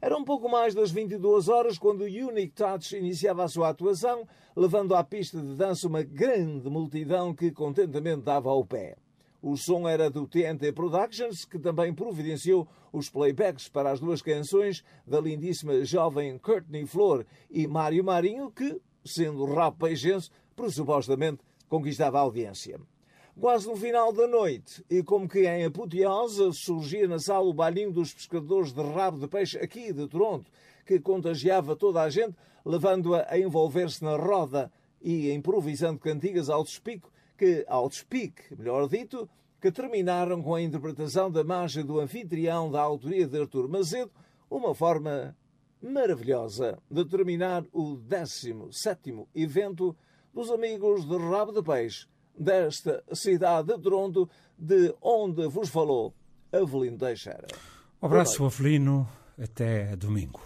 Era 0.00 0.16
um 0.16 0.24
pouco 0.24 0.48
mais 0.48 0.74
das 0.74 0.92
22 0.92 1.48
horas 1.48 1.76
quando 1.76 2.02
o 2.02 2.04
Unique 2.04 2.54
Touch 2.54 2.96
iniciava 2.96 3.42
a 3.42 3.48
sua 3.48 3.70
atuação, 3.70 4.28
levando 4.54 4.94
à 4.94 5.02
pista 5.02 5.40
de 5.40 5.56
dança 5.56 5.88
uma 5.88 6.02
grande 6.02 6.70
multidão 6.70 7.34
que 7.34 7.50
contentamente 7.50 8.22
dava 8.22 8.48
ao 8.48 8.64
pé. 8.64 8.96
O 9.40 9.56
som 9.56 9.88
era 9.88 10.10
do 10.10 10.26
TNT 10.26 10.72
Productions, 10.72 11.44
que 11.44 11.60
também 11.60 11.94
providenciou 11.94 12.66
os 12.92 13.08
playbacks 13.08 13.68
para 13.68 13.92
as 13.92 14.00
duas 14.00 14.20
canções 14.20 14.82
da 15.06 15.20
lindíssima 15.20 15.84
jovem 15.84 16.36
Courtney 16.38 16.86
Flor 16.86 17.24
e 17.48 17.66
Mário 17.68 18.02
Marinho, 18.02 18.50
que, 18.50 18.80
sendo 19.04 19.44
rap 19.44 19.76
peixense, 19.78 20.30
pressupostamente 20.56 21.38
conquistava 21.68 22.18
a 22.18 22.22
audiência. 22.22 22.80
Quase 23.40 23.68
no 23.68 23.76
final 23.76 24.12
da 24.12 24.26
noite, 24.26 24.84
e 24.90 25.00
como 25.04 25.28
que 25.28 25.46
em 25.46 25.64
apoteose, 25.64 26.52
surgia 26.52 27.06
na 27.06 27.20
sala 27.20 27.46
o 27.46 27.54
bailinho 27.54 27.92
dos 27.92 28.12
pescadores 28.12 28.72
de 28.72 28.82
rabo 28.82 29.20
de 29.20 29.28
peixe 29.28 29.56
aqui 29.58 29.92
de 29.92 30.08
Toronto, 30.08 30.50
que 30.84 30.98
contagiava 30.98 31.76
toda 31.76 32.02
a 32.02 32.10
gente, 32.10 32.34
levando-a 32.64 33.24
a, 33.28 33.38
envolver-se 33.38 34.02
na 34.02 34.16
roda 34.16 34.72
e 35.00 35.30
improvisando 35.30 36.00
cantigas 36.00 36.50
ao 36.50 36.64
despico, 36.64 37.12
que, 37.38 37.64
ao 37.68 37.88
despique, 37.88 38.54
melhor 38.58 38.88
dito, 38.88 39.28
que 39.60 39.70
terminaram 39.70 40.42
com 40.42 40.56
a 40.56 40.60
interpretação 40.60 41.30
da 41.30 41.44
marcha 41.44 41.82
do 41.84 42.00
anfitrião 42.00 42.70
da 42.70 42.82
autoria 42.82 43.26
de 43.26 43.40
Artur 43.40 43.68
Macedo, 43.68 44.10
uma 44.50 44.74
forma 44.74 45.36
maravilhosa 45.80 46.78
de 46.90 47.04
terminar 47.04 47.64
o 47.72 47.96
17º 47.96 49.26
evento 49.34 49.96
dos 50.34 50.50
Amigos 50.50 51.06
de 51.06 51.16
Rabo 51.16 51.52
de 51.52 51.62
Peixe 51.62 52.06
desta 52.36 53.02
cidade 53.12 53.68
de 53.68 53.80
Toronto, 53.80 54.28
de 54.56 54.94
onde 55.00 55.46
vos 55.48 55.68
falou 55.68 56.12
Avelino 56.52 56.98
Teixeira. 56.98 57.46
Um 58.02 58.06
abraço, 58.06 58.44
Avelino. 58.44 59.08
Até 59.40 59.94
domingo. 59.94 60.40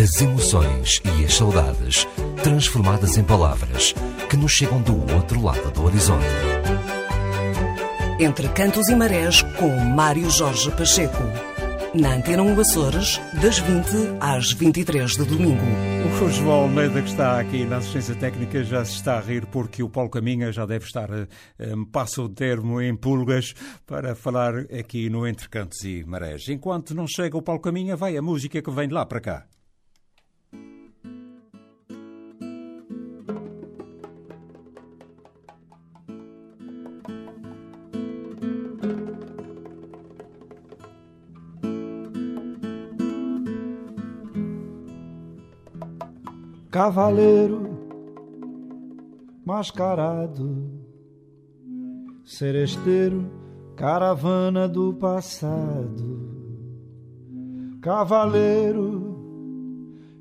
As 0.00 0.22
emoções 0.22 1.02
e 1.04 1.24
as 1.24 1.34
saudades 1.34 2.06
transformadas 2.44 3.16
em 3.16 3.24
palavras 3.24 3.92
que 4.30 4.36
nos 4.36 4.52
chegam 4.52 4.80
do 4.80 4.94
outro 5.12 5.42
lado 5.42 5.72
do 5.72 5.82
horizonte. 5.82 6.24
Entre 8.20 8.48
Cantos 8.50 8.88
e 8.88 8.94
Marés, 8.94 9.42
com 9.58 9.76
Mário 9.76 10.30
Jorge 10.30 10.70
Pacheco. 10.70 11.24
Na 11.92 12.14
Antena 12.14 12.44
1 12.44 12.60
Açores, 12.60 13.20
das 13.42 13.58
20 13.58 13.86
às 14.20 14.52
23 14.52 15.16
de 15.16 15.24
domingo. 15.24 15.64
O 16.24 16.30
João 16.30 16.62
Almeida, 16.62 17.02
que 17.02 17.08
está 17.08 17.40
aqui 17.40 17.64
na 17.64 17.78
assistência 17.78 18.14
técnica, 18.14 18.62
já 18.62 18.84
se 18.84 18.92
está 18.92 19.18
a 19.18 19.20
rir 19.20 19.46
porque 19.46 19.82
o 19.82 19.90
Paulo 19.90 20.10
Caminha 20.10 20.52
já 20.52 20.64
deve 20.64 20.84
estar, 20.84 21.10
um, 21.10 21.26
eh, 21.58 21.74
passa 21.90 22.22
o 22.22 22.28
termo 22.28 22.80
em 22.80 22.94
pulgas, 22.94 23.52
para 23.84 24.14
falar 24.14 24.58
aqui 24.78 25.10
no 25.10 25.26
Entre 25.26 25.48
Cantos 25.48 25.82
e 25.82 26.04
Marés. 26.04 26.48
Enquanto 26.48 26.94
não 26.94 27.08
chega 27.08 27.36
o 27.36 27.42
Paulo 27.42 27.60
Caminha, 27.60 27.96
vai 27.96 28.16
a 28.16 28.22
música 28.22 28.62
que 28.62 28.70
vem 28.70 28.86
de 28.86 28.94
lá 28.94 29.04
para 29.04 29.20
cá. 29.20 29.57
Cavaleiro 46.78 47.76
mascarado, 49.44 50.64
seresteiro, 52.24 53.28
caravana 53.74 54.68
do 54.68 54.94
passado, 54.94 56.20
cavaleiro 57.82 59.18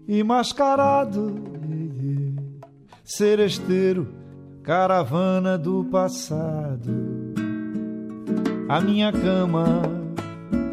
e 0.07 0.23
mascarado, 0.23 1.35
seresteiro, 3.03 4.07
caravana 4.63 5.59
do 5.59 5.83
passado. 5.83 6.91
A 8.67 8.81
minha 8.81 9.11
cama 9.11 9.83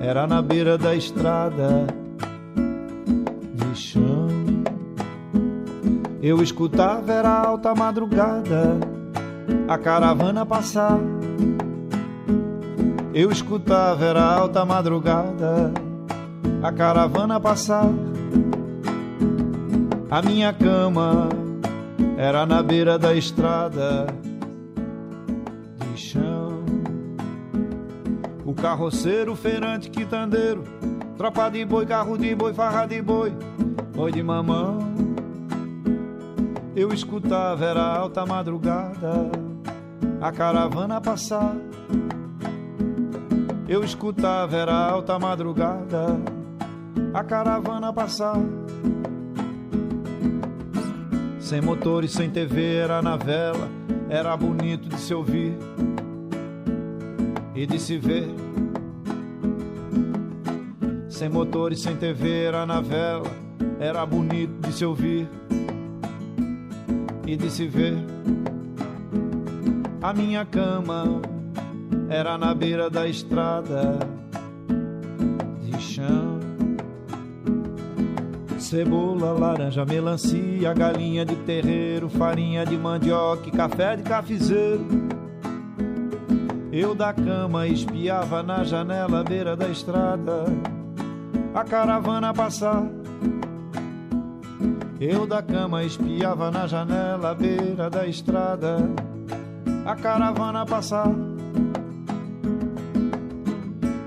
era 0.01 0.27
na 0.27 0.41
beira 0.41 0.79
da 0.79 0.95
estrada 0.95 2.04
eu 6.27 6.43
escutava 6.43 7.13
era 7.13 7.29
alta 7.29 7.75
madrugada 7.75 8.79
a 9.69 9.77
caravana 9.77 10.47
passar. 10.47 10.99
Eu 13.13 13.31
escutava 13.31 14.03
era 14.03 14.25
alta 14.25 14.65
madrugada 14.65 15.71
a 16.63 16.73
caravana 16.73 17.39
passar. 17.39 17.91
A 20.11 20.23
minha 20.23 20.51
cama 20.55 21.29
era 22.17 22.47
na 22.47 22.63
beira 22.63 22.99
da 22.99 23.15
estrada 23.15 24.07
de 25.79 26.01
chão. 26.01 26.65
O 28.47 28.55
carroceiro, 28.55 29.37
feirante, 29.37 29.91
quitandeiro, 29.91 30.65
tropa 31.19 31.51
de 31.51 31.63
boi, 31.67 31.85
carro 31.85 32.17
de 32.17 32.35
boi, 32.35 32.55
farra 32.55 32.87
de 32.87 33.03
boi, 33.03 33.31
boi 33.95 34.11
de 34.11 34.23
mamão 34.23 34.95
Eu 36.77 36.93
escutava, 36.93 37.65
era 37.65 37.83
alta 37.85 38.27
madrugada, 38.27 39.31
a 40.21 40.33
caravana 40.33 41.01
passar. 41.01 41.55
Eu 43.69 43.85
escutava, 43.85 44.57
era 44.57 44.75
alta 44.75 45.17
madrugada, 45.17 46.19
a 47.13 47.23
caravana 47.23 47.93
passar. 47.93 48.41
Sem 51.39 51.61
motor 51.61 52.03
e 52.03 52.09
sem 52.09 52.29
TV, 52.29 52.75
era 52.75 53.01
na 53.01 53.17
vela, 53.17 53.69
era 54.09 54.37
bonito 54.37 54.89
de 54.89 54.99
se 54.99 55.15
ouvir 55.15 55.57
e 57.55 57.67
de 57.67 57.79
se 57.79 57.99
ver. 57.99 58.29
Sem 61.09 61.29
motor 61.29 61.73
e 61.73 61.77
sem 61.77 61.95
TV, 61.95 62.47
era 62.47 62.67
na 62.67 62.81
vela, 62.81 63.31
era 63.79 64.05
bonito 64.05 64.67
de 64.67 64.73
se 64.73 64.85
ouvir 64.85 65.29
e 67.35 67.37
de 67.37 67.51
se 67.51 67.67
ver. 67.67 67.97
A 70.01 70.13
minha 70.13 70.45
cama 70.45 71.21
era 72.09 72.39
na 72.39 72.55
beira 72.55 72.89
da 72.89 73.09
estrada 73.09 73.99
de 75.61 75.81
chão. 75.81 76.39
Cebola, 78.59 79.33
laranja, 79.33 79.85
melancia, 79.85 80.73
galinha 80.73 81.25
de 81.25 81.35
terreiro, 81.37 82.09
farinha 82.09 82.65
de 82.65 82.77
mandioca, 82.77 83.51
café 83.51 83.97
de 83.97 84.05
cafezeiro. 84.05 84.87
Eu 86.73 86.95
da 86.95 87.13
cama 87.13 87.67
espiava 87.67 88.43
na 88.43 88.63
janela 88.65 89.21
à 89.21 89.25
beira 89.25 89.57
da 89.57 89.69
estrada 89.69 90.45
a 91.53 91.65
caravana 91.65 92.33
passar. 92.33 92.85
Eu 95.07 95.27
da 95.27 95.43
cama 95.43 95.85
espiava 95.85 96.51
na 96.51 96.67
janela 96.67 97.33
à 97.33 97.35
beira 97.35 97.91
da 97.91 98.07
estrada 98.07 98.79
a 99.85 99.95
caravana 99.95 100.65
passar. 100.65 101.11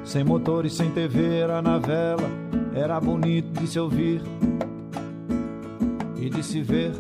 Sem 0.04 0.24
motor 0.24 0.66
e 0.66 0.72
sem 0.72 0.90
TV 0.90 1.36
era 1.36 1.62
na 1.62 1.78
vela, 1.78 2.28
era 2.74 3.00
bonito 3.00 3.48
de 3.62 3.68
se 3.68 3.80
ouvir 3.80 4.24
e 6.16 6.32
de 6.32 6.42
se 6.42 6.64
ver. 6.64 6.94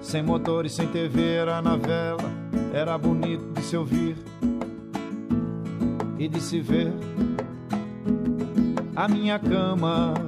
Sem 0.00 0.22
motor 0.22 0.64
e 0.64 0.70
sem 0.70 0.86
TV 0.86 1.38
era 1.38 1.60
na 1.60 1.74
vela, 1.74 2.30
era 2.72 2.96
bonito 2.96 3.52
de 3.52 3.62
se 3.62 3.76
ouvir 3.76 4.16
e 6.20 6.28
de 6.28 6.40
se 6.40 6.60
ver. 6.60 6.92
A 8.94 9.08
minha 9.08 9.40
cama 9.40 10.25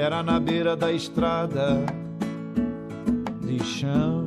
era 0.00 0.22
na 0.22 0.40
beira 0.40 0.74
da 0.74 0.90
estrada 0.90 1.84
de 3.42 3.62
chão. 3.62 4.26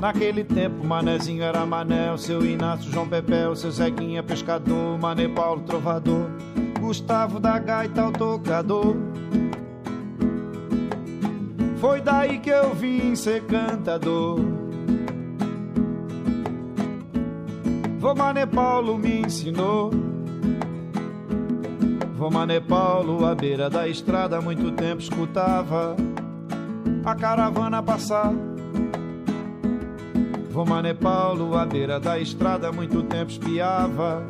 Naquele 0.00 0.42
tempo, 0.42 0.84
Manezinho 0.84 1.44
era 1.44 1.64
Mané, 1.64 2.12
o 2.12 2.18
seu 2.18 2.44
Inácio, 2.44 2.90
João 2.90 3.08
Pepé, 3.08 3.48
o 3.48 3.54
seu 3.54 3.70
Zeguinha, 3.70 4.22
pescador, 4.22 4.98
Mané 4.98 5.28
Paulo, 5.28 5.62
trovador, 5.62 6.28
Gustavo 6.80 7.38
da 7.38 7.58
gaita, 7.58 8.06
o 8.06 8.12
tocador. 8.12 8.96
Foi 11.80 12.00
daí 12.00 12.38
que 12.40 12.50
eu 12.50 12.74
vim 12.74 13.14
ser 13.14 13.44
cantador. 13.44 14.40
Vô 18.00 18.14
Mané 18.14 18.44
Paulo 18.44 18.98
me 18.98 19.20
ensinou. 19.20 20.07
Vô 22.18 22.30
Mané 22.30 22.58
Paulo, 22.58 23.24
à 23.24 23.32
beira 23.32 23.70
da 23.70 23.86
estrada, 23.86 24.40
muito 24.40 24.72
tempo 24.72 25.00
escutava 25.00 25.94
a 27.04 27.14
caravana 27.14 27.80
passar. 27.80 28.32
Vô 30.50 30.64
Mané 30.64 30.94
Paulo, 30.94 31.56
à 31.56 31.64
beira 31.64 32.00
da 32.00 32.18
estrada, 32.18 32.72
muito 32.72 33.04
tempo 33.04 33.30
espiava 33.30 34.24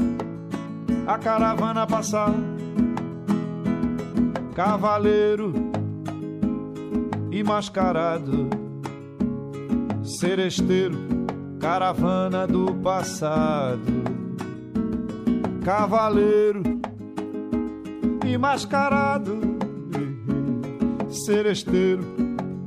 a 1.07 1.16
caravana 1.16 1.87
passar. 1.87 2.35
Cavaleiro 4.55 5.55
e 7.31 7.42
mascarado, 7.42 8.51
seresteiro, 10.03 10.98
caravana 11.59 12.46
do 12.46 12.66
passado. 12.74 13.81
Cavaleiro 15.64 16.77
e 18.28 18.36
mascarado, 18.36 19.40
seresteiro, 21.08 22.02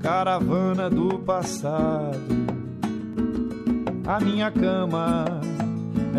caravana 0.02 0.89
do 0.89 1.19
passado. 1.19 2.17
A 4.08 4.19
minha 4.19 4.52
cama 4.52 5.26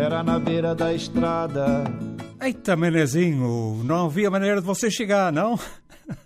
era 0.01 0.23
na 0.23 0.39
beira 0.39 0.73
da 0.73 0.93
estrada. 0.93 1.83
Eita, 2.41 2.77
Menezinho, 2.77 3.83
não 3.83 4.05
havia 4.05 4.31
maneira 4.31 4.61
de 4.61 4.65
você 4.65 4.89
chegar, 4.89 5.29
não? 5.31 5.57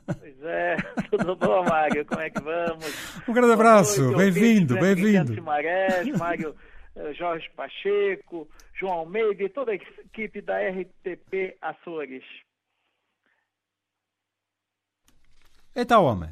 Pois 0.06 0.44
é, 0.44 0.76
tudo 1.10 1.36
bom, 1.36 1.64
Mário? 1.64 2.06
Como 2.06 2.22
é 2.22 2.30
que 2.30 2.40
vamos? 2.40 3.20
Um 3.28 3.34
grande 3.34 3.54
abraço, 3.54 4.16
bem-vindo, 4.16 4.76
bem-vindo. 4.76 5.42
Mário 5.42 6.56
eh, 6.96 7.14
Jorge 7.14 7.50
Pacheco, 7.56 8.48
João 8.80 8.94
Almeida 8.94 9.44
e 9.44 9.50
toda 9.50 9.72
a 9.72 9.76
equipe 9.76 10.40
da 10.40 10.60
RTP 10.60 11.58
Açores. 11.60 12.24
Eita, 15.78 16.00
homem. 16.00 16.32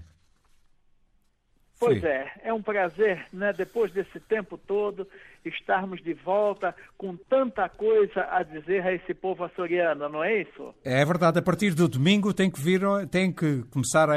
Pois 1.79 2.01
Sim. 2.01 2.07
é, 2.07 2.31
é 2.45 2.53
um 2.53 2.63
prazer, 2.63 3.27
né, 3.31 3.53
depois 3.53 3.91
desse 3.91 4.19
tempo 4.21 4.57
todo, 4.57 5.07
estarmos 5.45 6.01
de 6.01 6.15
volta 6.15 6.73
com 6.97 7.15
tanta 7.15 7.69
coisa 7.69 8.25
a 8.31 8.41
dizer 8.41 8.81
a 8.81 8.91
esse 8.91 9.13
povo 9.13 9.43
açoriano, 9.43 10.09
não 10.09 10.23
é 10.23 10.41
isso? 10.41 10.73
É 10.83 11.05
verdade, 11.05 11.37
a 11.37 11.43
partir 11.43 11.75
do 11.75 11.87
domingo 11.87 12.33
tem 12.33 12.49
que 12.49 12.59
vir, 12.59 12.81
tem 13.11 13.31
que 13.31 13.61
começar 13.69 14.09
a, 14.09 14.15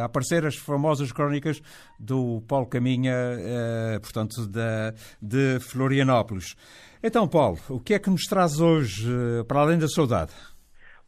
a 0.00 0.04
aparecer 0.06 0.46
as 0.46 0.56
famosas 0.56 1.12
crónicas 1.12 1.60
do 2.00 2.42
Paulo 2.48 2.66
Caminha, 2.66 3.12
eh, 3.12 3.98
portanto, 4.00 4.46
da, 4.46 4.94
de 5.20 5.60
Florianópolis. 5.60 6.56
Então, 7.02 7.28
Paulo, 7.28 7.58
o 7.68 7.80
que 7.80 7.92
é 7.92 7.98
que 7.98 8.08
nos 8.08 8.22
traz 8.22 8.60
hoje, 8.60 9.06
eh, 9.10 9.44
para 9.44 9.60
além 9.60 9.78
da 9.78 9.88
saudade? 9.88 10.32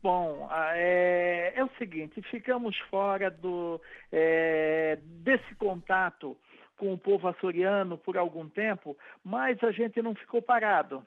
Bom, 0.02 0.46
ah, 0.50 0.72
é, 0.74 1.52
é 1.56 1.64
o 1.64 1.70
seguinte, 1.78 2.20
ficamos 2.22 2.76
fora 2.90 3.30
do, 3.30 3.80
é, 4.12 4.98
desse 5.02 5.54
contato 5.56 6.36
com 6.76 6.92
o 6.92 6.98
povo 6.98 7.26
açoriano 7.28 7.96
por 7.98 8.16
algum 8.16 8.48
tempo, 8.48 8.96
mas 9.24 9.62
a 9.64 9.72
gente 9.72 10.00
não 10.02 10.14
ficou 10.14 10.42
parado. 10.42 11.04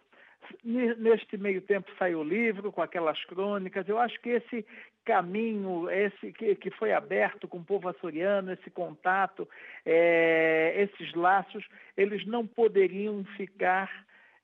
Neste 0.64 1.38
meio 1.38 1.62
tempo 1.62 1.92
saiu 2.00 2.20
o 2.20 2.24
livro 2.24 2.72
com 2.72 2.82
aquelas 2.82 3.24
crônicas. 3.26 3.88
Eu 3.88 4.00
acho 4.00 4.20
que 4.22 4.30
esse 4.30 4.66
caminho, 5.06 5.90
esse 5.90 6.32
que, 6.32 6.56
que 6.56 6.72
foi 6.72 6.92
aberto 6.92 7.48
com 7.48 7.58
o 7.58 7.64
povo 7.64 7.90
açoriano, 7.90 8.52
esse 8.52 8.70
contato, 8.72 9.48
é, 9.86 10.74
esses 10.78 11.14
laços, 11.14 11.64
eles 11.96 12.26
não 12.26 12.48
poderiam 12.48 13.24
ficar 13.38 13.92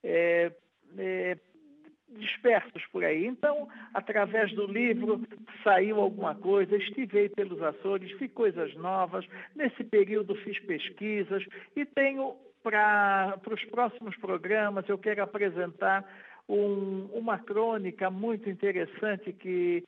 é, 0.04 0.52
é, 0.98 1.38
dispersos 2.20 2.84
por 2.92 3.04
aí. 3.04 3.26
Então, 3.26 3.68
através 3.94 4.54
do 4.54 4.66
livro, 4.66 5.22
saiu 5.64 6.00
alguma 6.00 6.36
coisa, 6.36 6.76
estive 6.76 7.20
aí 7.20 7.30
pelos 7.30 7.62
Açores, 7.62 8.18
vi 8.18 8.28
coisas 8.30 8.74
novas. 8.76 9.26
Nesse 9.56 9.84
período 9.84 10.36
fiz 10.36 10.60
pesquisas 10.60 11.46
e 11.76 11.86
tenho 11.86 12.36
para 12.64 13.40
os 13.52 13.64
próximos 13.66 14.18
programas, 14.18 14.90
eu 14.90 14.98
quero 14.98 15.22
apresentar 15.22 16.04
um- 16.48 17.08
uma 17.14 17.38
crônica 17.40 18.10
muito 18.10 18.50
interessante 18.50 19.34
que, 19.34 19.84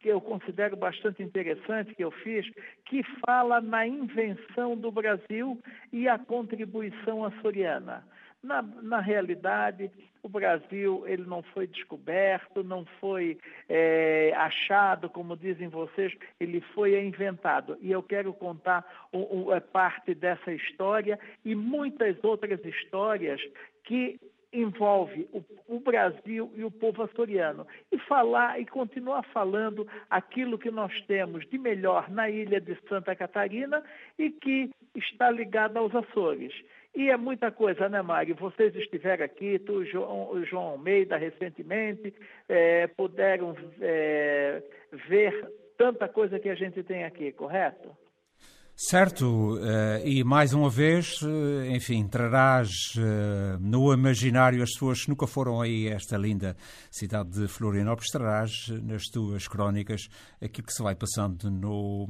que 0.00 0.08
eu 0.08 0.20
considero 0.20 0.76
bastante 0.76 1.22
interessante 1.22 1.94
que 1.94 2.04
eu 2.04 2.10
fiz, 2.10 2.48
que 2.86 3.02
fala 3.24 3.60
na 3.60 3.86
invenção 3.86 4.76
do 4.76 4.90
Brasil 4.90 5.58
e 5.92 6.08
a 6.08 6.18
contribuição 6.18 7.24
açoriana. 7.24 8.04
Na, 8.42 8.60
na 8.60 9.00
realidade, 9.00 9.90
o 10.22 10.28
Brasil 10.28 11.04
ele 11.06 11.24
não 11.24 11.42
foi 11.42 11.66
descoberto, 11.66 12.62
não 12.62 12.84
foi 13.00 13.38
eh, 13.68 14.32
achado, 14.36 15.10
como 15.10 15.36
dizem 15.36 15.68
vocês, 15.68 16.16
ele 16.38 16.60
foi 16.74 16.98
inventado. 17.04 17.76
E 17.80 17.90
eu 17.90 18.02
quero 18.02 18.32
contar 18.32 18.86
a 19.54 19.60
parte 19.60 20.14
dessa 20.14 20.52
história 20.52 21.18
e 21.44 21.54
muitas 21.54 22.16
outras 22.22 22.64
histórias 22.64 23.40
que 23.84 24.18
envolve 24.52 25.26
o, 25.32 25.42
o 25.66 25.80
Brasil 25.80 26.52
e 26.54 26.62
o 26.62 26.70
povo 26.70 27.02
açoriano 27.02 27.66
e 27.90 27.98
falar 27.98 28.60
e 28.60 28.66
continuar 28.66 29.22
falando 29.32 29.88
aquilo 30.10 30.58
que 30.58 30.70
nós 30.70 30.92
temos 31.06 31.48
de 31.48 31.56
melhor 31.56 32.10
na 32.10 32.28
ilha 32.28 32.60
de 32.60 32.76
Santa 32.88 33.16
Catarina 33.16 33.82
e 34.18 34.30
que 34.30 34.70
está 34.94 35.30
ligado 35.30 35.78
aos 35.78 35.94
Açores. 35.94 36.52
E 36.94 37.08
é 37.08 37.16
muita 37.16 37.50
coisa, 37.50 37.88
né, 37.88 38.02
Mário? 38.02 38.36
Vocês 38.36 38.74
estiveram 38.76 39.24
aqui, 39.24 39.58
tu, 39.58 39.84
João, 39.86 40.44
João 40.44 40.64
Almeida, 40.72 41.16
recentemente, 41.16 42.14
eh, 42.48 42.86
puderam 42.88 43.56
eh, 43.80 44.62
ver 45.08 45.50
tanta 45.78 46.06
coisa 46.06 46.38
que 46.38 46.50
a 46.50 46.54
gente 46.54 46.82
tem 46.82 47.04
aqui, 47.04 47.32
correto? 47.32 47.96
Certo, 48.74 49.54
uh, 49.54 50.04
e 50.04 50.24
mais 50.24 50.54
uma 50.54 50.68
vez, 50.68 51.20
uh, 51.22 51.64
enfim, 51.66 52.08
trarás 52.08 52.68
uh, 52.96 53.58
no 53.60 53.92
imaginário 53.92 54.62
as 54.62 54.72
pessoas 54.72 55.02
que 55.02 55.10
nunca 55.10 55.26
foram 55.26 55.60
aí 55.60 55.88
a 55.88 55.94
esta 55.94 56.16
linda 56.16 56.56
cidade 56.90 57.30
de 57.30 57.46
Florianópolis, 57.46 58.10
trarás 58.10 58.68
nas 58.82 59.04
tuas 59.04 59.46
crónicas 59.46 60.08
aquilo 60.42 60.66
que 60.66 60.72
se 60.72 60.82
vai 60.82 60.94
passando 60.94 61.50
no 61.50 62.08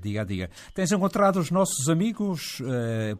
dia 0.00 0.20
a 0.20 0.24
dia. 0.24 0.50
Tens 0.74 0.92
encontrado 0.92 1.40
os 1.40 1.50
nossos 1.50 1.88
amigos? 1.88 2.62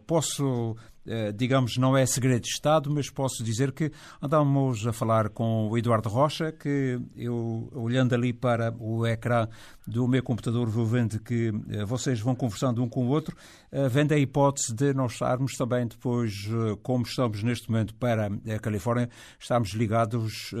posso 0.05 0.75
eh, 0.77 0.92
digamos, 1.35 1.77
não 1.77 1.97
é 1.97 2.05
segredo 2.05 2.41
de 2.41 2.49
Estado, 2.49 2.89
mas 2.91 3.09
posso 3.09 3.43
dizer 3.43 3.71
que 3.71 3.91
andamos 4.21 4.85
a 4.87 4.93
falar 4.93 5.29
com 5.29 5.69
o 5.69 5.77
Eduardo 5.77 6.09
Rocha, 6.09 6.51
que 6.51 6.99
eu, 7.15 7.69
olhando 7.73 8.13
ali 8.15 8.31
para 8.31 8.73
o 8.79 9.05
ecrã 9.05 9.47
do 9.85 10.07
meu 10.07 10.23
computador, 10.23 10.69
vou 10.69 10.85
vendo 10.85 11.19
que 11.19 11.51
eh, 11.69 11.83
vocês 11.85 12.19
vão 12.19 12.35
conversando 12.35 12.81
um 12.81 12.87
com 12.87 13.05
o 13.05 13.09
outro, 13.09 13.35
uh, 13.71 13.89
vendo 13.89 14.13
a 14.13 14.17
hipótese 14.17 14.73
de 14.73 14.93
nós 14.93 15.13
estarmos 15.13 15.53
também 15.53 15.87
depois, 15.87 16.47
como 16.81 17.03
estamos 17.03 17.43
neste 17.43 17.69
momento 17.69 17.93
para 17.95 18.27
a 18.27 18.59
Califórnia, 18.59 19.09
estamos 19.39 19.69
ligados 19.71 20.51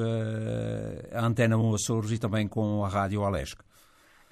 à 1.11 1.25
Antena 1.25 1.57
1 1.57 1.75
Açores 1.75 2.11
e 2.11 2.17
também 2.17 2.47
com 2.47 2.83
a 2.83 2.89
Rádio 2.89 3.23
Alesc. 3.23 3.61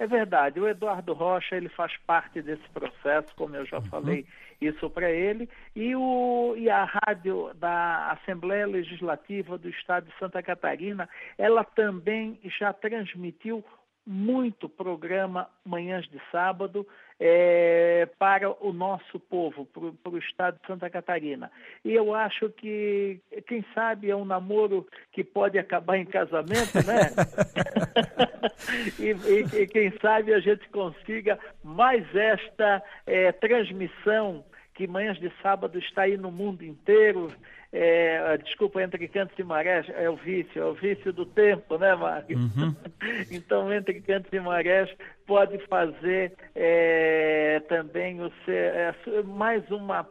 É 0.02 0.06
verdade, 0.08 0.58
o 0.58 0.66
Eduardo 0.66 1.12
Rocha 1.12 1.54
ele 1.54 1.68
faz 1.68 1.96
parte 1.98 2.42
desse 2.42 2.68
processo, 2.70 3.32
como 3.36 3.54
eu 3.54 3.64
já 3.64 3.76
uhum. 3.76 3.84
falei 3.84 4.26
isso 4.60 4.90
para 4.90 5.08
ele, 5.08 5.48
e, 5.76 5.94
o, 5.94 6.56
e 6.56 6.68
a 6.68 6.82
rádio 6.82 7.54
da 7.54 8.10
Assembleia 8.10 8.66
Legislativa 8.66 9.56
do 9.56 9.68
Estado 9.68 10.06
de 10.08 10.18
Santa 10.18 10.42
Catarina, 10.42 11.08
ela 11.38 11.62
também 11.62 12.36
já 12.58 12.72
transmitiu 12.72 13.64
muito 14.06 14.68
programa 14.68 15.48
Manhãs 15.64 16.08
de 16.08 16.20
Sábado 16.30 16.86
é, 17.20 18.08
para 18.18 18.50
o 18.64 18.72
nosso 18.72 19.20
povo, 19.20 19.66
para 19.66 20.12
o 20.12 20.18
estado 20.18 20.58
de 20.60 20.66
Santa 20.66 20.90
Catarina. 20.90 21.50
E 21.84 21.92
eu 21.92 22.14
acho 22.14 22.50
que, 22.50 23.20
quem 23.46 23.64
sabe, 23.74 24.10
é 24.10 24.16
um 24.16 24.24
namoro 24.24 24.86
que 25.12 25.22
pode 25.22 25.58
acabar 25.58 25.96
em 25.96 26.04
casamento, 26.04 26.84
né? 26.84 27.12
e, 28.98 29.10
e, 29.10 29.62
e, 29.62 29.66
quem 29.66 29.92
sabe 30.00 30.32
a 30.34 30.40
gente 30.40 30.68
consiga 30.70 31.38
mais 31.62 32.04
esta 32.14 32.82
é, 33.06 33.32
transmissão 33.32 34.44
que 34.74 34.86
Manhãs 34.86 35.18
de 35.18 35.30
Sábado 35.42 35.78
está 35.78 36.02
aí 36.02 36.16
no 36.16 36.30
mundo 36.30 36.64
inteiro, 36.64 37.28
é, 37.72 38.36
desculpa, 38.38 38.82
entre 38.82 39.08
Cantos 39.08 39.38
e 39.38 39.42
Marés, 39.42 39.86
é 39.88 40.08
o 40.10 40.16
vício, 40.16 40.60
é 40.60 40.64
o 40.64 40.74
vício 40.74 41.10
do 41.10 41.24
tempo, 41.24 41.78
né, 41.78 41.94
Marcos? 41.94 42.36
Uhum. 42.36 42.74
então, 43.32 43.72
entre 43.72 44.00
Cantos 44.02 44.30
e 44.30 44.40
Marés, 44.40 44.90
pode 45.26 45.58
fazer 45.66 46.32
é, 46.54 47.60
também 47.68 48.20
o 48.20 48.30
ser, 48.44 48.74
é, 48.74 48.94
mais 49.24 49.68
uma, 49.70 50.06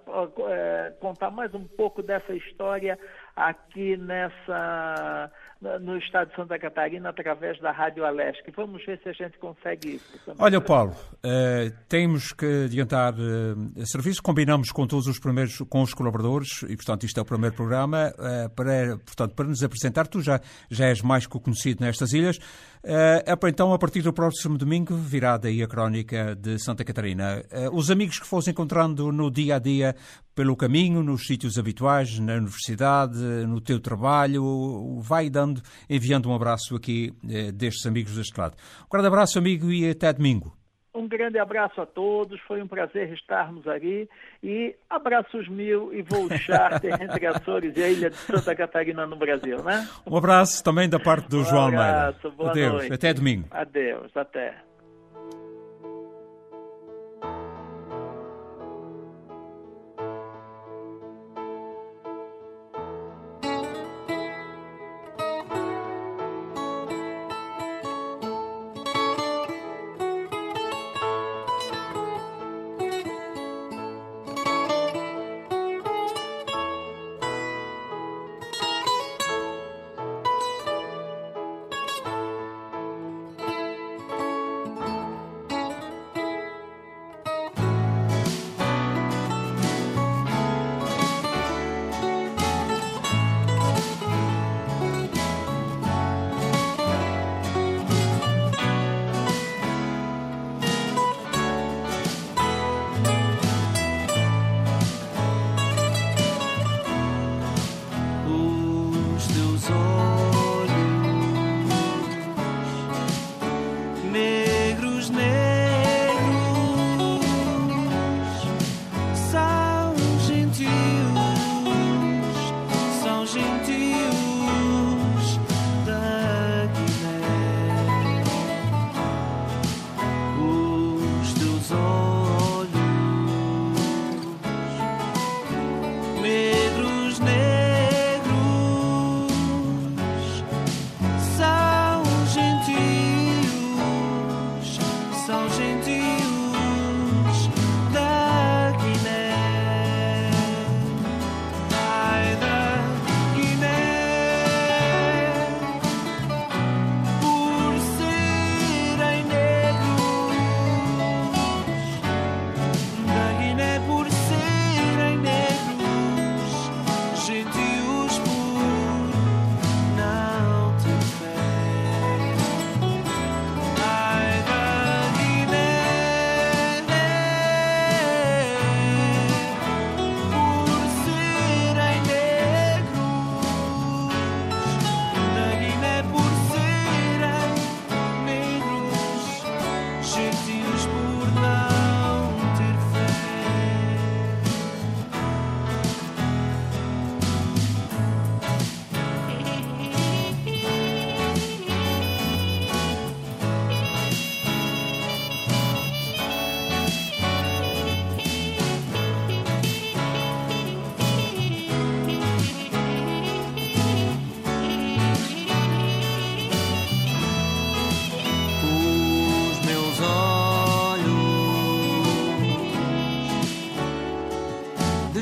é, 0.50 0.94
contar 1.00 1.32
mais 1.32 1.54
um 1.54 1.66
pouco 1.66 2.02
dessa 2.02 2.34
história 2.34 2.98
aqui 3.36 3.98
nessa 3.98 5.32
no 5.80 5.98
estado 5.98 6.30
de 6.30 6.36
Santa 6.36 6.58
Catarina 6.58 7.10
através 7.10 7.60
da 7.60 7.72
Rádio 7.72 8.04
Alesc. 8.04 8.42
Vamos 8.56 8.84
ver 8.84 9.00
se 9.04 9.10
a 9.10 9.14
gente 9.14 9.38
consegue 9.38 9.96
isso. 9.96 10.20
Também. 10.26 10.44
Olha, 10.44 10.60
Paulo, 10.60 10.92
uh, 10.92 11.72
temos 11.88 12.34
que 12.34 12.66
adiantar 12.66 13.14
uh, 13.14 13.86
serviço, 13.86 14.24
combinamos 14.24 14.72
com 14.72 14.88
todos 14.88 15.06
os 15.06 15.20
primeiros, 15.20 15.60
com 15.70 15.84
os 15.84 15.94
colaboradores, 15.94 16.64
e 16.64 16.76
portanto 16.76 17.06
isto 17.06 17.20
é 17.20 17.22
o 17.22 17.26
primeiro 17.26 17.56
programa, 17.56 18.12
uh, 18.18 18.50
para, 18.56 18.98
portanto, 19.06 19.36
para 19.36 19.46
nos 19.46 19.64
apresentar, 19.64 20.08
tu 20.08 20.20
já, 20.20 20.42
já 20.70 20.88
és 20.88 21.02
mais 21.02 21.28
que 21.28 21.40
conhecido 21.40 21.86
nestas 21.86 22.12
ilhas, 22.12 22.40
uh, 22.84 23.48
então 23.48 23.74
a 23.74 23.80
partir 23.80 24.02
do 24.02 24.14
próximo 24.14 24.58
domingo 24.58 24.96
virá 24.96 25.38
daí 25.38 25.62
a 25.62 25.68
crónica 25.68 26.36
de 26.36 26.58
Santa 26.60 26.84
Catarina. 26.84 27.44
os 27.72 27.90
amigos 27.92 28.20
que 28.20 28.28
fosse 28.28 28.52
encontrando 28.52 29.12
no 29.12 29.30
dia 29.30 29.56
a 29.56 29.60
dia 29.60 29.96
pelo 30.34 30.56
caminho, 30.56 31.04
nos 31.04 31.26
sítios 31.26 31.58
habituais, 31.58 32.18
na 32.20 32.34
universidade, 32.34 33.18
no 33.48 33.60
teu 33.60 33.80
trabalho, 33.80 35.00
vai 35.02 35.30
dando, 35.30 35.62
enviando 35.90 36.30
um 36.30 36.34
abraço 36.34 36.76
aqui 36.76 37.14
eh, 37.30 37.52
destes 37.52 37.86
amigos 37.86 38.16
deste 38.16 38.40
lado. 38.40 38.56
Um 38.84 38.90
grande 38.90 39.08
abraço, 39.08 39.38
amigo, 39.38 39.72
e 39.72 39.90
até 39.90 40.12
domingo. 40.14 40.61
Um 40.94 41.08
grande 41.08 41.40
abraço 41.40 41.80
a 41.80 41.86
todos, 41.86 42.40
foi 42.42 42.62
um 42.62 42.68
prazer 42.68 43.14
estarmos 43.14 43.66
aqui 43.66 44.10
e 44.44 44.76
abraços 44.90 45.48
mil 45.48 45.94
e 45.94 46.02
vou 46.02 46.30
charter 46.32 46.94
entre 47.02 47.26
Açores 47.26 47.78
e 47.78 47.84
a 47.84 47.90
ilha 47.90 48.10
de 48.10 48.18
Santa 48.18 48.54
Catarina 48.54 49.08
no 49.08 49.16
Brasil, 49.16 49.64
né? 49.64 49.88
Um 50.06 50.18
abraço 50.18 50.62
também 50.62 50.90
da 50.90 51.00
parte 51.00 51.30
do 51.30 51.40
um 51.40 51.44
João 51.46 51.64
Almeida. 51.64 52.16
Adeus, 52.46 52.74
noite. 52.74 52.94
até 52.94 53.14
domingo. 53.14 53.48
Adeus, 53.52 54.12
até. 54.16 54.56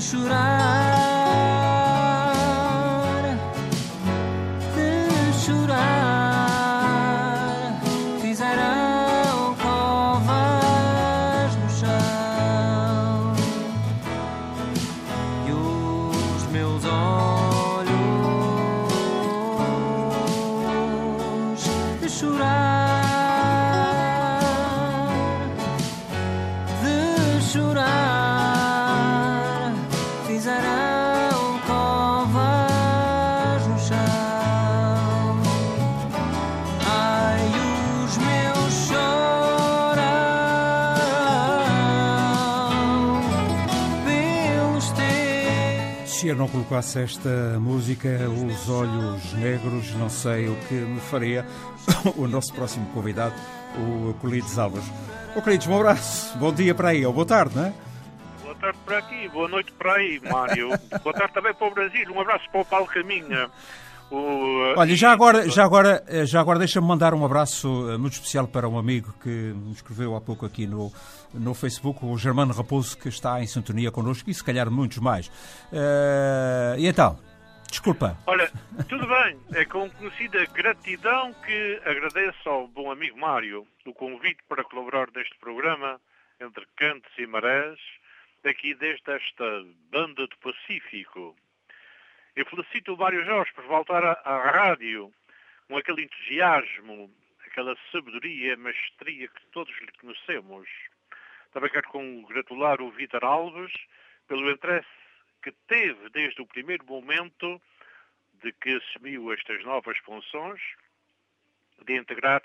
should 0.10 0.32
I? 0.32 0.59
Colocasse 46.49 46.99
esta 46.99 47.59
música, 47.59 48.09
Os 48.29 48.69
Olhos 48.69 49.33
Negros, 49.33 49.93
não 49.95 50.09
sei 50.09 50.47
o 50.47 50.55
que 50.67 50.73
me 50.73 50.99
faria 50.99 51.45
o 52.17 52.27
nosso 52.27 52.53
próximo 52.53 52.85
convidado, 52.93 53.35
o 53.77 54.13
Colides 54.15 54.57
Alves. 54.57 54.83
Ô 55.35 55.41
Colides, 55.41 55.67
um 55.67 55.75
abraço, 55.75 56.37
bom 56.37 56.51
dia 56.53 56.73
para 56.73 56.89
aí, 56.89 57.05
ou 57.05 57.13
boa 57.13 57.25
tarde, 57.25 57.55
não 57.55 57.65
é? 57.65 57.73
Boa 58.41 58.55
tarde 58.55 58.79
para 58.85 58.97
aqui, 58.97 59.27
boa 59.29 59.47
noite 59.47 59.71
para 59.73 59.93
aí, 59.93 60.19
Mário. 60.19 60.69
boa 61.03 61.13
tarde 61.13 61.33
também 61.33 61.53
para 61.53 61.67
o 61.67 61.71
Brasil, 61.71 62.11
um 62.11 62.19
abraço 62.19 62.49
para 62.51 62.61
o 62.61 62.65
Paulo 62.65 62.87
Caminha. 62.87 63.49
O... 64.12 64.74
Olha, 64.76 64.95
já 64.95 65.12
agora, 65.12 65.47
já 65.49 65.64
agora, 65.64 66.03
já 66.26 66.39
agora 66.39 66.57
deixa-me 66.57 66.88
mandar 66.88 67.14
um 67.14 67.24
abraço 67.24 67.91
eh, 67.91 67.97
muito 67.97 68.14
especial 68.14 68.47
para 68.47 68.68
um 68.68 68.78
amigo 68.78 69.14
que 69.22 69.30
me 69.30 69.72
escreveu 69.72 70.16
há 70.16 70.22
pouco 70.22 70.45
aqui 70.45 70.66
no, 70.66 70.91
no 71.34 71.53
Facebook, 71.53 72.03
o 72.03 72.18
Germano 72.18 72.53
Raposo, 72.53 72.97
que 72.97 73.10
está 73.10 73.41
em 73.41 73.47
sintonia 73.47 73.91
connosco 73.91 74.30
e 74.30 74.34
se 74.34 74.43
calhar 74.43 74.72
muitos 74.72 74.97
mais. 74.97 75.28
Uh, 75.28 76.78
e 76.78 76.88
então? 76.88 77.20
Desculpa. 77.70 78.18
Olha, 78.26 78.51
tudo 78.88 79.07
bem. 79.07 79.39
É 79.53 79.64
com 79.64 79.89
conhecida 79.91 80.43
gratidão 80.47 81.34
que 81.45 81.82
agradeço 81.86 82.49
ao 82.49 82.68
bom 82.68 82.91
amigo 82.91 83.20
Mário 83.20 83.68
o 83.86 83.93
convite 83.93 84.39
para 84.47 84.64
colaborar 84.64 85.07
neste 85.16 85.38
programa 85.39 86.01
entre 86.41 86.66
Cantos 86.76 87.12
e 87.18 87.28
Marés, 87.28 87.80
aqui 88.45 88.74
desde 88.74 89.12
esta 89.12 89.64
banda 89.91 90.26
do 90.26 90.38
Pacífico. 90.38 91.36
Eu 92.39 92.45
felicito 92.45 92.93
o 92.93 92.97
Mário 92.97 93.25
Jorge 93.25 93.51
por 93.53 93.65
voltar 93.65 94.01
à, 94.01 94.51
rádio 94.51 95.13
com 95.67 95.75
aquele 95.75 96.03
entusiasmo, 96.03 97.13
aquela 97.45 97.75
sabedoria, 97.91 98.55
mestria 98.55 99.27
que 99.27 99.45
todos 99.47 99.77
lhe 99.81 99.91
conhecemos. 99.99 100.69
Também 101.51 101.69
quero 101.69 101.89
congratular 101.89 102.81
o 102.81 102.91
Vítor 102.91 103.25
Alves 103.25 103.73
pelo 104.25 104.49
interesse 104.49 104.87
que 105.43 105.51
teve 105.67 106.09
desde 106.11 106.41
o 106.41 106.45
primeiro 106.45 106.85
momento 106.85 107.61
de 108.35 108.53
que 108.53 108.77
assumiu 108.77 109.33
estas 109.33 109.61
novas 109.65 109.97
funções 109.97 110.61
de 111.85 111.97
integrar 111.97 112.41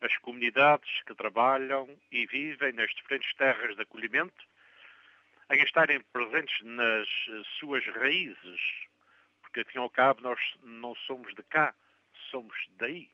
as 0.00 0.16
comunidades 0.18 0.90
que 1.06 1.14
trabalham 1.14 1.88
e 2.10 2.26
vivem 2.26 2.72
nas 2.72 2.92
diferentes 2.96 3.32
terras 3.36 3.76
de 3.76 3.82
acolhimento, 3.82 4.44
em 5.52 5.62
estarem 5.62 6.00
presentes 6.12 6.60
nas 6.64 7.08
suas 7.60 7.86
raízes, 7.86 8.86
porque, 9.56 9.60
afinal 9.60 9.84
ao 9.84 9.90
cabo, 9.90 10.20
nós 10.20 10.38
não 10.62 10.94
somos 11.06 11.34
de 11.34 11.42
cá, 11.44 11.74
somos 12.30 12.54
daí. 12.76 13.08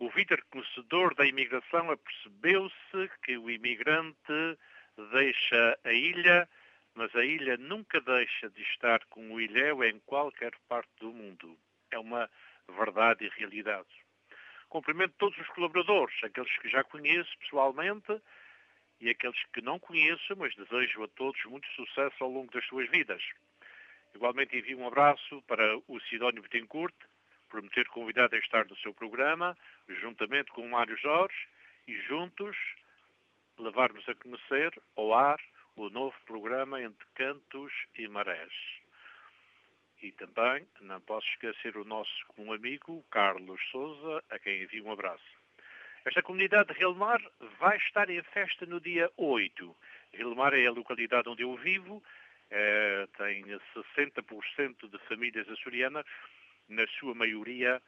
O 0.00 0.10
Vítor, 0.10 0.42
conhecedor 0.50 1.14
da 1.14 1.24
imigração, 1.24 1.88
apercebeu-se 1.90 3.10
que 3.22 3.38
o 3.38 3.48
imigrante 3.48 4.58
deixa 5.12 5.78
a 5.84 5.92
ilha, 5.92 6.48
mas 6.94 7.14
a 7.14 7.24
ilha 7.24 7.56
nunca 7.56 8.00
deixa 8.00 8.50
de 8.50 8.62
estar 8.62 9.04
com 9.04 9.32
o 9.32 9.40
ilhéu 9.40 9.84
em 9.84 10.00
qualquer 10.00 10.52
parte 10.68 10.90
do 10.98 11.12
mundo. 11.12 11.56
É 11.92 11.98
uma 11.98 12.28
verdade 12.68 13.24
e 13.24 13.38
realidade. 13.38 13.88
Cumprimento 14.68 15.14
todos 15.16 15.38
os 15.38 15.46
colaboradores, 15.50 16.16
aqueles 16.24 16.58
que 16.58 16.68
já 16.68 16.82
conheço 16.82 17.38
pessoalmente 17.38 18.20
e 19.00 19.10
aqueles 19.10 19.40
que 19.52 19.62
não 19.62 19.78
conheço, 19.78 20.36
mas 20.36 20.56
desejo 20.56 21.04
a 21.04 21.08
todos 21.08 21.40
muito 21.44 21.68
sucesso 21.68 22.16
ao 22.24 22.30
longo 22.30 22.50
das 22.52 22.66
suas 22.66 22.88
vidas. 22.90 23.22
Igualmente 24.14 24.56
envio 24.56 24.78
um 24.78 24.86
abraço 24.86 25.42
para 25.42 25.76
o 25.88 26.00
Sidónio 26.08 26.42
Betancourt, 26.42 26.94
por 27.48 27.62
me 27.62 27.68
ter 27.70 27.86
convidado 27.88 28.34
a 28.34 28.38
estar 28.38 28.66
no 28.66 28.76
seu 28.78 28.94
programa, 28.94 29.56
juntamente 29.88 30.50
com 30.52 30.62
o 30.62 30.70
Mário 30.70 30.96
Jorge, 30.96 31.36
e 31.86 31.96
juntos 32.02 32.56
levarmos 33.58 34.08
a 34.08 34.14
conhecer 34.14 34.72
ao 34.96 35.12
ar 35.12 35.40
o 35.76 35.90
novo 35.90 36.16
programa 36.26 36.80
Entre 36.80 37.06
Cantos 37.14 37.72
e 37.96 38.08
Marés. 38.08 38.52
E 40.02 40.12
também 40.12 40.66
não 40.80 41.00
posso 41.00 41.26
esquecer 41.28 41.76
o 41.76 41.84
nosso 41.84 42.26
comum 42.28 42.52
amigo, 42.52 43.04
Carlos 43.10 43.60
Souza, 43.70 44.22
a 44.30 44.38
quem 44.38 44.62
envio 44.62 44.84
um 44.84 44.92
abraço. 44.92 45.44
Esta 46.04 46.22
comunidade 46.22 46.72
de 46.72 46.78
Rilmar 46.78 47.20
vai 47.58 47.78
estar 47.78 48.10
em 48.10 48.22
festa 48.22 48.66
no 48.66 48.80
dia 48.80 49.10
8. 49.16 49.76
Rilmar 50.12 50.52
é 50.52 50.66
a 50.66 50.72
localidade 50.72 51.28
onde 51.28 51.42
eu 51.42 51.56
vivo 51.56 52.02
é, 52.56 53.08
tem 53.18 53.42
60% 53.44 54.88
de 54.88 54.98
famílias 55.08 55.48
açorianas, 55.48 56.06
na 56.68 56.86
sua 56.86 57.12
maioria 57.12 57.82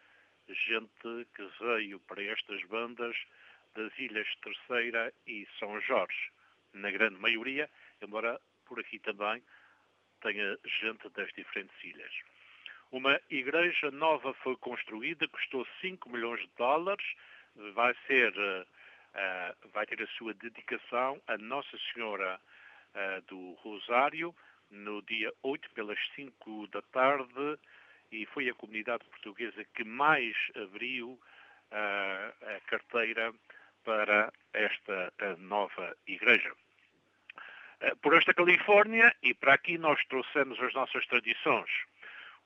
gente 0.48 1.26
que 1.34 1.48
veio 1.60 2.00
para 2.00 2.22
estas 2.24 2.62
bandas 2.64 3.16
das 3.76 3.96
Ilhas 3.96 4.26
Terceira 4.42 5.12
e 5.26 5.46
São 5.58 5.80
Jorge. 5.82 6.30
Na 6.72 6.90
grande 6.90 7.16
maioria, 7.16 7.70
embora 8.02 8.40
por 8.64 8.80
aqui 8.80 8.98
também 8.98 9.40
tenha 10.20 10.58
gente 10.80 11.08
das 11.10 11.32
diferentes 11.32 11.76
ilhas. 11.84 12.12
Uma 12.90 13.20
igreja 13.30 13.90
nova 13.92 14.34
foi 14.34 14.56
construída, 14.56 15.28
custou 15.28 15.66
5 15.80 16.10
milhões 16.10 16.40
de 16.40 16.50
dólares, 16.56 17.06
vai 17.72 17.94
ser, 18.06 18.32
uh, 18.36 19.68
vai 19.72 19.86
ter 19.86 20.02
a 20.02 20.06
sua 20.18 20.34
dedicação 20.34 21.20
a 21.28 21.38
Nossa 21.38 21.78
Senhora 21.92 22.40
uh, 22.94 23.22
do 23.26 23.52
Rosário, 23.54 24.34
no 24.70 25.02
dia 25.02 25.32
8, 25.42 25.70
pelas 25.70 25.98
5 26.14 26.66
da 26.68 26.82
tarde, 26.82 27.58
e 28.10 28.26
foi 28.26 28.48
a 28.48 28.54
comunidade 28.54 29.04
portuguesa 29.04 29.64
que 29.74 29.84
mais 29.84 30.36
abriu 30.54 31.10
uh, 31.70 32.56
a 32.56 32.60
carteira 32.66 33.32
para 33.84 34.32
esta 34.52 35.12
nova 35.38 35.96
igreja. 36.06 36.52
Uh, 37.80 37.96
por 37.96 38.14
esta 38.16 38.34
Califórnia 38.34 39.14
e 39.22 39.34
para 39.34 39.54
aqui 39.54 39.78
nós 39.78 40.04
trouxemos 40.06 40.60
as 40.60 40.72
nossas 40.74 41.06
tradições. 41.06 41.70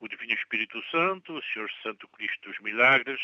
O 0.00 0.08
Divino 0.08 0.32
Espírito 0.32 0.82
Santo, 0.90 1.34
o 1.34 1.42
Senhor 1.42 1.70
Santo 1.82 2.08
Cristo 2.08 2.48
dos 2.48 2.58
Milagres, 2.60 3.20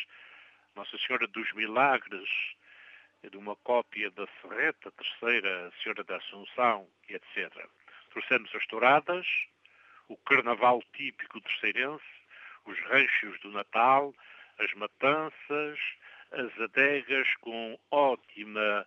Nossa 0.75 0.99
Senhora 0.99 1.27
dos 1.27 1.51
Milagres, 1.55 2.29
de 3.31 3.37
uma 3.37 3.57
cópia 3.57 4.11
da 4.11 4.27
Serreta, 4.41 4.93
terceira 4.93 5.73
Senhora 5.83 6.05
da 6.05 6.17
Assunção, 6.17 6.87
etc. 7.09 7.67
Trouxemos 8.17 8.51
as 8.55 8.67
touradas, 8.69 9.27
o 10.09 10.17
carnaval 10.17 10.83
típico 10.95 11.39
terceirense, 11.39 12.03
os 12.65 12.79
ranchos 12.85 13.39
do 13.41 13.51
Natal, 13.51 14.15
as 14.59 14.73
matanças, 14.73 15.79
as 16.33 16.61
adegas 16.63 17.29
com 17.43 17.79
ótima, 17.91 18.87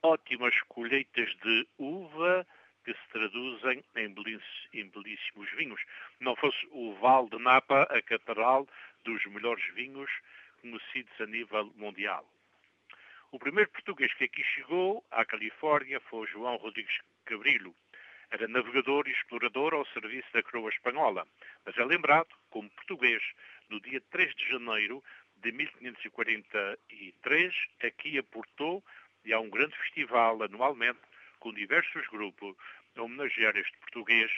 ótimas 0.00 0.54
colheitas 0.68 1.28
de 1.42 1.66
uva 1.76 2.46
que 2.84 2.92
se 2.92 3.08
traduzem 3.10 3.84
em 3.96 4.08
belíssimos 4.14 5.50
vinhos. 5.56 5.82
Não 6.20 6.36
fosse 6.36 6.68
o 6.70 6.94
Val 7.00 7.28
de 7.28 7.38
Napa 7.38 7.82
a 7.82 8.00
catedral 8.00 8.68
dos 9.02 9.26
melhores 9.26 9.64
vinhos 9.74 10.08
conhecidos 10.60 11.20
a 11.20 11.26
nível 11.26 11.72
mundial. 11.74 12.24
O 13.32 13.40
primeiro 13.40 13.68
português 13.70 14.14
que 14.14 14.24
aqui 14.24 14.44
chegou 14.44 15.04
à 15.10 15.24
Califórnia 15.24 15.98
foi 16.02 16.28
João 16.28 16.56
Rodrigues 16.58 16.96
Cabrilho, 17.24 17.74
era 18.30 18.46
navegador 18.46 19.08
e 19.08 19.12
explorador 19.12 19.74
ao 19.74 19.84
serviço 19.86 20.32
da 20.32 20.42
coroa 20.42 20.70
espanhola, 20.70 21.26
mas 21.64 21.76
é 21.76 21.84
lembrado 21.84 22.28
como 22.50 22.70
português 22.70 23.22
no 23.68 23.80
dia 23.80 24.00
3 24.10 24.32
de 24.34 24.48
janeiro 24.48 25.02
de 25.36 25.52
1543, 25.52 27.54
aqui 27.82 28.18
aportou 28.18 28.84
e 29.24 29.32
há 29.32 29.40
um 29.40 29.48
grande 29.48 29.76
festival 29.78 30.42
anualmente 30.42 31.00
com 31.38 31.52
diversos 31.52 32.06
grupos 32.08 32.56
a 32.96 33.02
homenagear 33.02 33.56
este 33.56 33.76
português, 33.78 34.30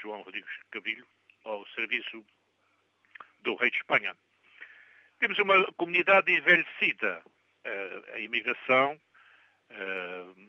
João 0.00 0.22
Rodrigues 0.22 0.50
Cabilho, 0.70 1.06
ao 1.44 1.66
serviço 1.68 2.24
do 3.40 3.54
rei 3.54 3.70
de 3.70 3.76
Espanha. 3.76 4.16
Temos 5.18 5.38
uma 5.38 5.64
comunidade 5.72 6.32
envelhecida. 6.32 7.22
A 8.14 8.18
imigração 8.18 8.98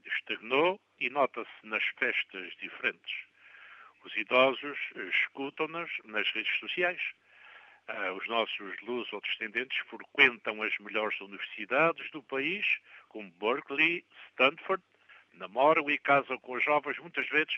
estagnou 0.06 0.80
e 1.00 1.10
nota-se 1.10 1.50
nas 1.64 1.84
festas 1.98 2.54
diferentes. 2.58 3.30
Os 4.04 4.16
idosos 4.16 4.78
escutam-nas 4.96 5.90
nas 6.06 6.30
redes 6.32 6.58
sociais. 6.60 7.02
Uh, 7.90 8.14
os 8.14 8.28
nossos 8.28 8.80
luso-descendentes 8.82 9.78
frequentam 9.90 10.62
as 10.62 10.78
melhores 10.78 11.20
universidades 11.22 12.10
do 12.12 12.22
país, 12.22 12.80
como 13.08 13.32
Berkeley, 13.32 14.06
Stanford, 14.30 14.84
namoram 15.34 15.90
e 15.90 15.98
casam 15.98 16.38
com 16.38 16.60
jovens, 16.60 17.00
muitas 17.00 17.28
vezes 17.30 17.58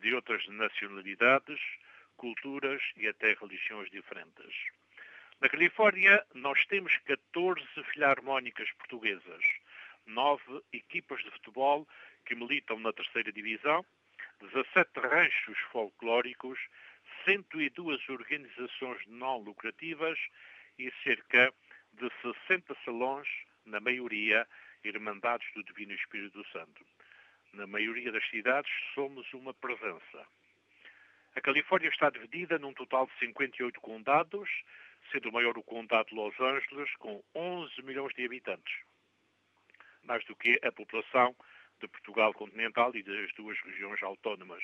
de 0.00 0.14
outras 0.14 0.46
nacionalidades, 0.48 1.60
culturas 2.16 2.82
e 2.96 3.08
até 3.08 3.34
religiões 3.34 3.90
diferentes. 3.90 4.54
Na 5.40 5.48
Califórnia, 5.48 6.24
nós 6.34 6.64
temos 6.66 6.96
14 6.98 7.60
filarmónicas 7.92 8.70
portuguesas, 8.72 9.44
nove 10.06 10.62
equipas 10.72 11.22
de 11.22 11.30
futebol 11.30 11.86
que 12.24 12.34
militam 12.34 12.78
na 12.78 12.92
terceira 12.92 13.32
divisão, 13.32 13.84
17 14.40 15.00
ranchos 15.00 15.58
folclóricos, 15.70 16.58
102 17.24 18.08
organizações 18.08 19.00
não 19.06 19.38
lucrativas 19.38 20.18
e 20.78 20.92
cerca 21.02 21.52
de 21.92 22.10
60 22.48 22.76
salões, 22.84 23.28
na 23.64 23.80
maioria 23.80 24.46
Irmandades 24.84 25.48
do 25.54 25.62
Divino 25.64 25.92
Espírito 25.94 26.44
Santo. 26.52 26.84
Na 27.54 27.66
maioria 27.66 28.12
das 28.12 28.28
cidades 28.28 28.70
somos 28.94 29.32
uma 29.32 29.54
presença. 29.54 30.26
A 31.34 31.40
Califórnia 31.40 31.88
está 31.88 32.10
dividida 32.10 32.58
num 32.58 32.74
total 32.74 33.06
de 33.06 33.18
58 33.18 33.80
condados, 33.80 34.48
sendo 35.10 35.30
o 35.30 35.32
maior 35.32 35.56
o 35.56 35.62
condado 35.62 36.08
de 36.10 36.14
Los 36.14 36.38
Angeles, 36.38 36.94
com 36.96 37.22
11 37.34 37.82
milhões 37.82 38.14
de 38.14 38.24
habitantes, 38.24 38.74
mais 40.06 40.24
do 40.26 40.36
que 40.36 40.58
a 40.62 40.72
população 40.72 41.34
de 41.80 41.88
Portugal 41.88 42.32
continental 42.32 42.94
e 42.94 43.02
das 43.02 43.32
duas 43.34 43.58
regiões 43.60 44.02
autónomas. 44.02 44.62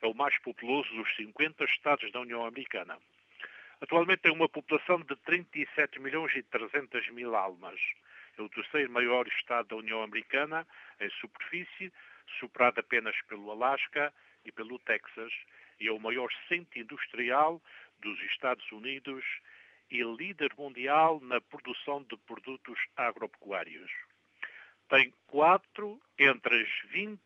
É 0.00 0.06
o 0.06 0.14
mais 0.14 0.38
populoso 0.38 0.88
dos 0.94 1.16
50 1.16 1.64
estados 1.64 2.10
da 2.12 2.20
União 2.20 2.44
Americana. 2.44 2.98
Atualmente 3.80 4.22
tem 4.22 4.32
uma 4.32 4.48
população 4.48 5.00
de 5.00 5.14
37 5.16 6.00
milhões 6.00 6.34
e 6.34 6.42
300 6.42 7.10
mil 7.10 7.34
almas. 7.36 7.80
É 8.36 8.42
o 8.42 8.48
terceiro 8.48 8.90
maior 8.90 9.26
estado 9.26 9.68
da 9.68 9.76
União 9.76 10.02
Americana 10.02 10.66
em 11.00 11.10
superfície, 11.20 11.92
superado 12.38 12.80
apenas 12.80 13.20
pelo 13.22 13.50
Alasca 13.50 14.12
e 14.44 14.52
pelo 14.52 14.78
Texas, 14.80 15.32
e 15.80 15.88
é 15.88 15.92
o 15.92 15.98
maior 15.98 16.28
centro 16.48 16.78
industrial 16.78 17.62
dos 18.00 18.20
Estados 18.22 18.70
Unidos 18.72 19.24
e 19.90 20.02
líder 20.02 20.52
mundial 20.56 21.20
na 21.20 21.40
produção 21.40 22.02
de 22.02 22.16
produtos 22.18 22.78
agropecuários. 22.96 23.90
Tem 24.88 25.12
quatro 25.26 26.00
entre 26.18 26.62
as 26.62 26.90
20 26.90 27.20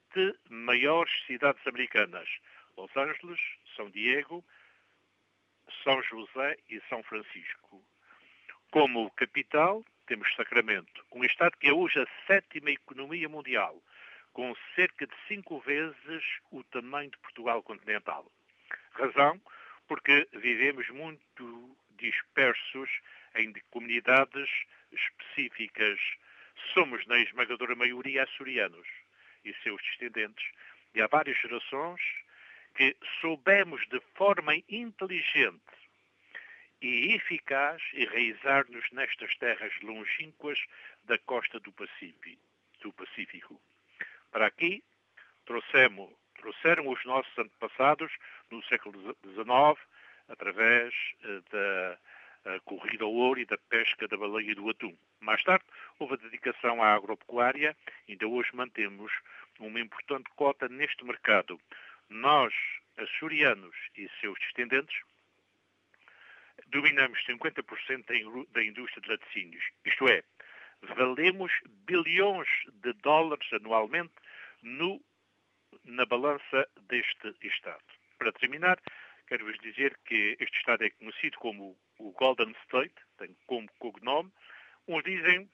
maiores 0.48 1.12
cidades 1.26 1.64
americanas: 1.66 2.28
Los 2.76 2.94
Angeles, 2.96 3.40
São 3.76 3.90
Diego, 3.90 4.44
São 5.82 6.02
José 6.02 6.58
e 6.68 6.80
São 6.88 7.02
Francisco. 7.02 7.82
Como 8.70 9.10
capital, 9.12 9.84
temos 10.06 10.34
Sacramento, 10.34 11.04
um 11.12 11.24
estado 11.24 11.56
que 11.58 11.68
é 11.68 11.72
hoje 11.72 12.00
a 12.00 12.26
sétima 12.26 12.70
economia 12.70 13.28
mundial, 13.28 13.80
com 14.32 14.54
cerca 14.74 15.06
de 15.06 15.14
cinco 15.28 15.60
vezes 15.60 16.24
o 16.50 16.64
tamanho 16.64 17.10
de 17.10 17.18
Portugal 17.18 17.62
continental. 17.62 18.30
Razão 18.92 19.40
porque 19.92 20.26
vivemos 20.32 20.88
muito 20.88 21.76
dispersos 21.98 22.88
em 23.34 23.52
comunidades 23.70 24.48
específicas. 24.90 25.98
Somos, 26.72 27.06
na 27.06 27.18
esmagadora 27.18 27.74
maioria, 27.74 28.24
açorianos 28.24 28.86
e 29.44 29.54
seus 29.62 29.82
descendentes, 29.82 30.44
e 30.94 31.00
há 31.00 31.06
várias 31.06 31.38
gerações 31.38 32.00
que 32.74 32.96
soubemos 33.20 33.86
de 33.88 34.00
forma 34.14 34.54
inteligente 34.68 35.60
e 36.80 37.14
eficaz 37.14 37.80
enraizar-nos 37.94 38.90
nestas 38.90 39.36
terras 39.36 39.72
longínquas 39.82 40.58
da 41.04 41.18
costa 41.18 41.60
do 41.60 41.72
Pacífico. 41.72 42.42
Do 42.80 42.92
Pacífico. 42.92 43.60
Para 44.30 44.46
aqui 44.46 44.82
trouxemos, 45.44 46.10
trouxeram 46.36 46.88
os 46.88 47.04
nossos 47.04 47.36
antepassados 47.38 48.12
no 48.50 48.62
século 48.64 49.16
XIX 49.24 49.80
através 50.28 50.94
eh, 51.22 51.98
da 52.44 52.58
corrida 52.60 53.04
ao 53.04 53.12
ouro 53.12 53.40
e 53.40 53.44
da 53.44 53.56
pesca 53.56 54.08
da 54.08 54.16
baleia 54.16 54.50
e 54.50 54.54
do 54.54 54.68
atum. 54.68 54.96
Mais 55.20 55.42
tarde, 55.44 55.64
houve 55.98 56.14
a 56.14 56.16
dedicação 56.16 56.82
à 56.82 56.94
agropecuária, 56.94 57.76
ainda 58.08 58.26
hoje 58.26 58.50
mantemos 58.54 59.12
uma 59.60 59.80
importante 59.80 60.28
cota 60.34 60.68
neste 60.68 61.04
mercado. 61.04 61.60
Nós, 62.08 62.52
açorianos 62.96 63.76
e 63.96 64.08
seus 64.20 64.38
descendentes, 64.40 65.00
dominamos 66.66 67.18
50% 67.26 68.46
da 68.50 68.64
indústria 68.64 69.02
de 69.02 69.08
laticínios. 69.08 69.64
Isto 69.84 70.08
é, 70.08 70.22
valemos 70.82 71.52
bilhões 71.86 72.48
de 72.82 72.92
dólares 72.94 73.46
anualmente 73.52 74.12
no, 74.62 75.00
na 75.84 76.04
balança 76.04 76.68
deste 76.88 77.34
Estado. 77.42 77.84
Para 78.18 78.32
terminar, 78.32 78.80
quero-vos 79.26 79.58
dizer 79.60 79.96
que 80.04 80.36
este 80.40 80.58
Estado 80.58 80.84
é 80.84 80.90
conhecido 80.90 81.38
como 81.38 81.76
o 82.02 82.12
Golden 82.12 82.54
State, 82.64 82.94
tem 83.18 83.34
como 83.46 83.68
cognome. 83.78 84.30
Uns 84.88 85.02
dizem 85.04 85.48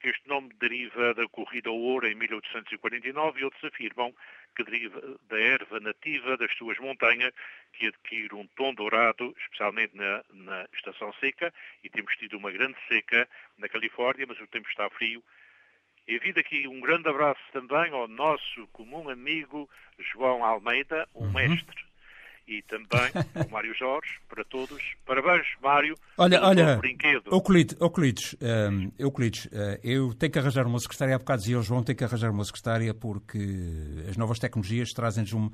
que 0.00 0.08
este 0.08 0.28
nome 0.28 0.52
deriva 0.60 1.14
da 1.14 1.28
corrida 1.28 1.70
ao 1.70 1.76
ouro 1.76 2.06
em 2.06 2.14
1849 2.14 3.40
e 3.40 3.44
outros 3.44 3.64
afirmam 3.64 4.14
que 4.54 4.64
deriva 4.64 5.00
da 5.28 5.38
erva 5.38 5.78
nativa 5.80 6.36
das 6.36 6.52
suas 6.56 6.78
montanhas, 6.78 7.32
que 7.72 7.86
adquire 7.86 8.34
um 8.34 8.46
tom 8.48 8.74
dourado, 8.74 9.34
especialmente 9.38 9.96
na, 9.96 10.24
na, 10.32 10.68
estação 10.72 11.12
seca, 11.14 11.52
e 11.82 11.90
temos 11.90 12.16
tido 12.16 12.36
uma 12.36 12.50
grande 12.50 12.76
seca 12.88 13.28
na 13.56 13.68
Califórnia, 13.68 14.26
mas 14.26 14.40
o 14.40 14.46
tempo 14.48 14.68
está 14.68 14.88
frio. 14.90 15.22
E 16.06 16.18
vida 16.18 16.40
aqui 16.40 16.66
um 16.66 16.80
grande 16.80 17.08
abraço 17.08 17.40
também 17.52 17.92
ao 17.92 18.08
nosso 18.08 18.66
comum 18.68 19.08
amigo 19.08 19.68
João 19.98 20.44
Almeida, 20.44 21.08
um 21.14 21.24
uhum. 21.24 21.32
mestre 21.32 21.87
e 22.48 22.62
também 22.62 23.10
o 23.46 23.50
Mário 23.50 23.74
Jorge, 23.74 24.18
para 24.26 24.42
todos. 24.44 24.82
Parabéns, 25.06 25.46
Mário. 25.62 25.94
Olha, 26.16 26.42
olha, 26.42 26.76
brinquedo. 26.78 27.30
Euclides, 27.30 27.76
Euclides, 27.78 28.36
um, 28.40 28.90
Euclides 28.98 29.44
uh, 29.46 29.78
eu 29.84 30.14
tenho 30.14 30.32
que 30.32 30.38
arranjar 30.38 30.66
uma 30.66 30.78
secretária, 30.78 31.14
há 31.14 31.18
bocado 31.18 31.42
dizia 31.42 31.58
o 31.58 31.62
João, 31.62 31.82
tenho 31.82 31.98
que 31.98 32.04
arranjar 32.04 32.30
uma 32.30 32.44
secretária 32.44 32.94
porque 32.94 33.38
as 34.08 34.16
novas 34.16 34.38
tecnologias 34.38 34.88
trazem-nos 34.90 35.34
um, 35.34 35.50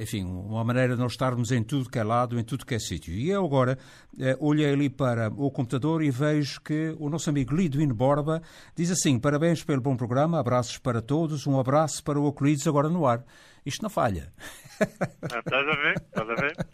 enfim, 0.00 0.24
uma 0.24 0.64
maneira 0.64 0.94
de 0.94 1.00
nós 1.00 1.12
estarmos 1.12 1.52
em 1.52 1.62
tudo 1.62 1.88
que 1.88 1.98
é 1.98 2.02
lado, 2.02 2.38
em 2.38 2.42
tudo 2.42 2.66
que 2.66 2.74
é 2.74 2.78
sítio. 2.80 3.14
E 3.14 3.30
eu 3.30 3.44
agora 3.44 3.78
uh, 4.14 4.46
olhei 4.46 4.72
ali 4.72 4.90
para 4.90 5.28
o 5.28 5.50
computador 5.52 6.02
e 6.02 6.10
vejo 6.10 6.60
que 6.60 6.96
o 6.98 7.08
nosso 7.08 7.30
amigo 7.30 7.54
Liduino 7.54 7.94
Borba 7.94 8.42
diz 8.74 8.90
assim, 8.90 9.20
parabéns 9.20 9.62
pelo 9.62 9.80
bom 9.80 9.96
programa, 9.96 10.40
abraços 10.40 10.78
para 10.78 11.00
todos, 11.00 11.46
um 11.46 11.60
abraço 11.60 12.02
para 12.02 12.18
o 12.18 12.26
Euclides 12.26 12.66
agora 12.66 12.88
no 12.88 13.06
ar. 13.06 13.24
Isto 13.64 13.82
não 13.82 13.90
falha. 13.90 14.30
Ah, 14.80 15.38
estás 15.38 15.68
a 15.68 15.76
ver? 15.76 15.94
Estás 15.96 16.28
a 16.28 16.34
ver? 16.34 16.66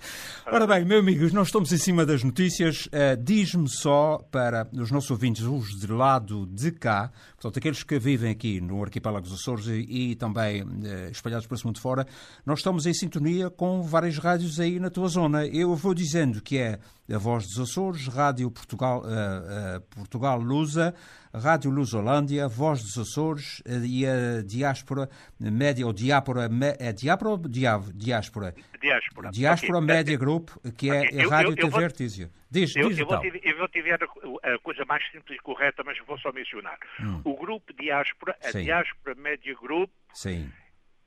Ora 0.46 0.66
bem, 0.66 0.84
meus 0.84 1.02
amigos, 1.02 1.32
nós 1.32 1.48
estamos 1.48 1.70
em 1.72 1.78
cima 1.78 2.04
das 2.04 2.24
notícias. 2.24 2.86
Uh, 2.86 3.16
Diz-me 3.22 3.68
só 3.68 4.18
para 4.30 4.66
os 4.72 4.90
nossos 4.90 5.10
ouvintes, 5.10 5.44
os 5.44 5.78
de 5.78 5.86
lado 5.86 6.46
de 6.46 6.72
cá, 6.72 7.12
portanto, 7.32 7.58
aqueles 7.58 7.82
que 7.84 7.98
vivem 7.98 8.30
aqui 8.32 8.60
no 8.60 8.82
arquipélago 8.82 9.26
dos 9.26 9.40
Açores 9.40 9.66
e, 9.66 10.12
e 10.12 10.14
também 10.16 10.62
uh, 10.62 11.10
espalhados 11.12 11.46
por 11.46 11.54
esse 11.54 11.64
mundo 11.64 11.80
fora, 11.80 12.06
nós 12.44 12.58
estamos 12.58 12.86
em 12.86 12.94
sintonia 12.94 13.50
com 13.50 13.82
várias 13.82 14.18
rádios 14.18 14.58
aí 14.58 14.80
na 14.80 14.90
tua 14.90 15.08
zona. 15.08 15.46
Eu 15.46 15.76
vou 15.76 15.94
dizendo 15.94 16.40
que 16.40 16.58
é 16.58 16.80
a 17.12 17.18
Voz 17.18 17.44
dos 17.46 17.58
Açores, 17.58 18.06
Rádio 18.06 18.50
Portugal, 18.50 19.02
uh, 19.02 19.80
Portugal 19.94 20.38
Lusa, 20.38 20.94
Rádio 21.34 21.70
Lusolândia, 21.70 22.48
Voz 22.48 22.82
dos 22.82 22.98
Açores 22.98 23.62
e 23.84 24.06
a 24.06 24.42
Diáspora 24.42 25.08
Média, 25.38 25.86
ou 25.86 25.92
Diáspora, 25.92 26.48
é 26.78 26.92
Diáspora 26.92 27.30
ou 27.30 27.38
Diáspora? 27.38 28.54
Diáspora. 28.80 29.30
Diáspora 29.30 29.78
okay. 29.78 29.86
Média 29.86 30.16
Group, 30.16 30.50
que 30.76 30.90
é 30.90 31.02
okay. 31.02 31.20
a 31.20 31.28
Rádio 31.28 31.50
eu, 31.50 31.56
eu, 31.56 31.70
TV 31.70 31.84
Artísia. 31.84 32.30
Diz, 32.50 32.74
eu, 32.74 32.88
diz 32.88 32.98
eu, 32.98 33.06
vou 33.06 33.20
te, 33.20 33.40
eu 33.42 33.58
vou 33.58 33.68
te 33.68 33.82
ver 33.82 34.02
a, 34.02 34.54
a, 34.54 34.58
coisa 34.58 34.84
mais 34.84 35.04
simples 35.10 35.38
e 35.38 35.42
correta, 35.42 35.82
mas 35.84 35.98
vou 36.06 36.18
só 36.18 36.32
mencionar. 36.32 36.78
Hum. 37.00 37.20
O 37.24 37.36
grupo 37.36 37.72
Diáspora, 37.72 38.36
a 38.42 38.50
Sim. 38.50 38.64
Diáspora 38.64 39.14
Média 39.14 39.54
Group, 39.54 39.90
Sim. 40.14 40.50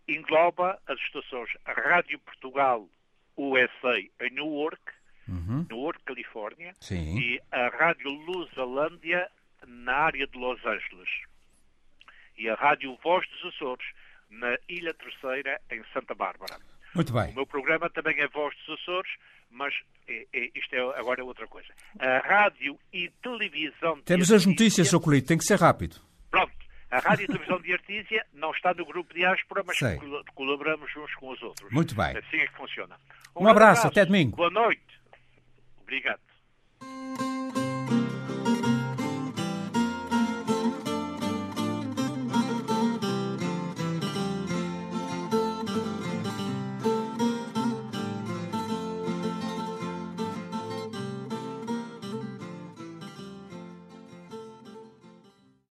engloba 0.08 0.80
as 0.88 0.98
estações 1.00 1.50
Rádio 1.66 2.20
Portugal 2.20 2.88
USA 3.36 3.98
em 3.98 4.30
Newark, 4.32 4.82
uhum. 5.28 5.66
Newark, 5.70 6.02
Califórnia, 6.06 6.74
Sim. 6.80 7.20
e 7.20 7.42
a 7.52 7.68
Rádio 7.70 8.10
Lusalândia 8.12 9.30
na 9.68 9.94
área 9.94 10.28
de 10.28 10.38
Los 10.38 10.60
Angeles. 10.66 11.10
E 12.38 12.50
a 12.50 12.56
Rádio 12.56 12.98
Voz 13.04 13.28
dos 13.30 13.54
Açores, 13.54 13.86
na 14.30 14.58
Ilha 14.68 14.94
Terceira, 14.94 15.62
em 15.72 15.84
Santa 15.94 16.16
Bárbara. 16.16 16.58
Muito 16.96 17.14
bem. 17.14 17.32
O 17.32 17.36
meu 17.36 17.48
programa 17.48 17.90
também 17.90 18.20
é 18.20 18.28
Voz 18.28 18.56
dos 18.66 18.80
Açores, 18.80 19.12
mas 19.50 19.74
é, 20.08 20.26
é, 20.34 20.50
isto 20.56 20.76
é, 20.76 20.80
agora 21.00 21.22
é 21.22 21.24
outra 21.24 21.48
coisa. 21.48 21.70
A 22.00 22.20
rádio 22.20 22.78
e 22.92 23.10
televisão... 23.22 24.02
Temos 24.02 24.32
as 24.32 24.46
notícias, 24.46 24.90
Sr. 24.90 25.00
Colito, 25.00 25.28
tem 25.28 25.38
que 25.38 25.46
ser 25.46 25.60
rápido. 25.60 25.98
Pronto. 26.30 26.52
A 26.90 27.00
rádio 27.00 27.24
e 27.24 27.28
televisão 27.28 27.60
de 27.60 27.74
Artísia 27.74 28.26
não 28.34 28.52
está 28.52 28.74
no 28.74 28.86
grupo 28.86 29.14
Diáspora, 29.14 29.64
mas 29.66 29.78
Sei. 29.78 30.00
colaboramos 30.36 30.96
uns 30.96 31.16
com 31.16 31.30
os 31.30 31.42
outros. 31.42 31.72
Muito 31.72 31.96
bem. 31.96 32.18
Assim 32.18 32.38
é 32.38 32.48
que 32.48 32.56
funciona. 32.56 32.96
Um, 33.36 33.46
um 33.46 33.48
abraço, 33.48 33.82
abraço, 33.82 33.88
até 33.88 34.06
domingo. 34.06 34.36
Boa 34.36 34.52
noite. 34.52 35.03
Obrigado. 35.84 36.20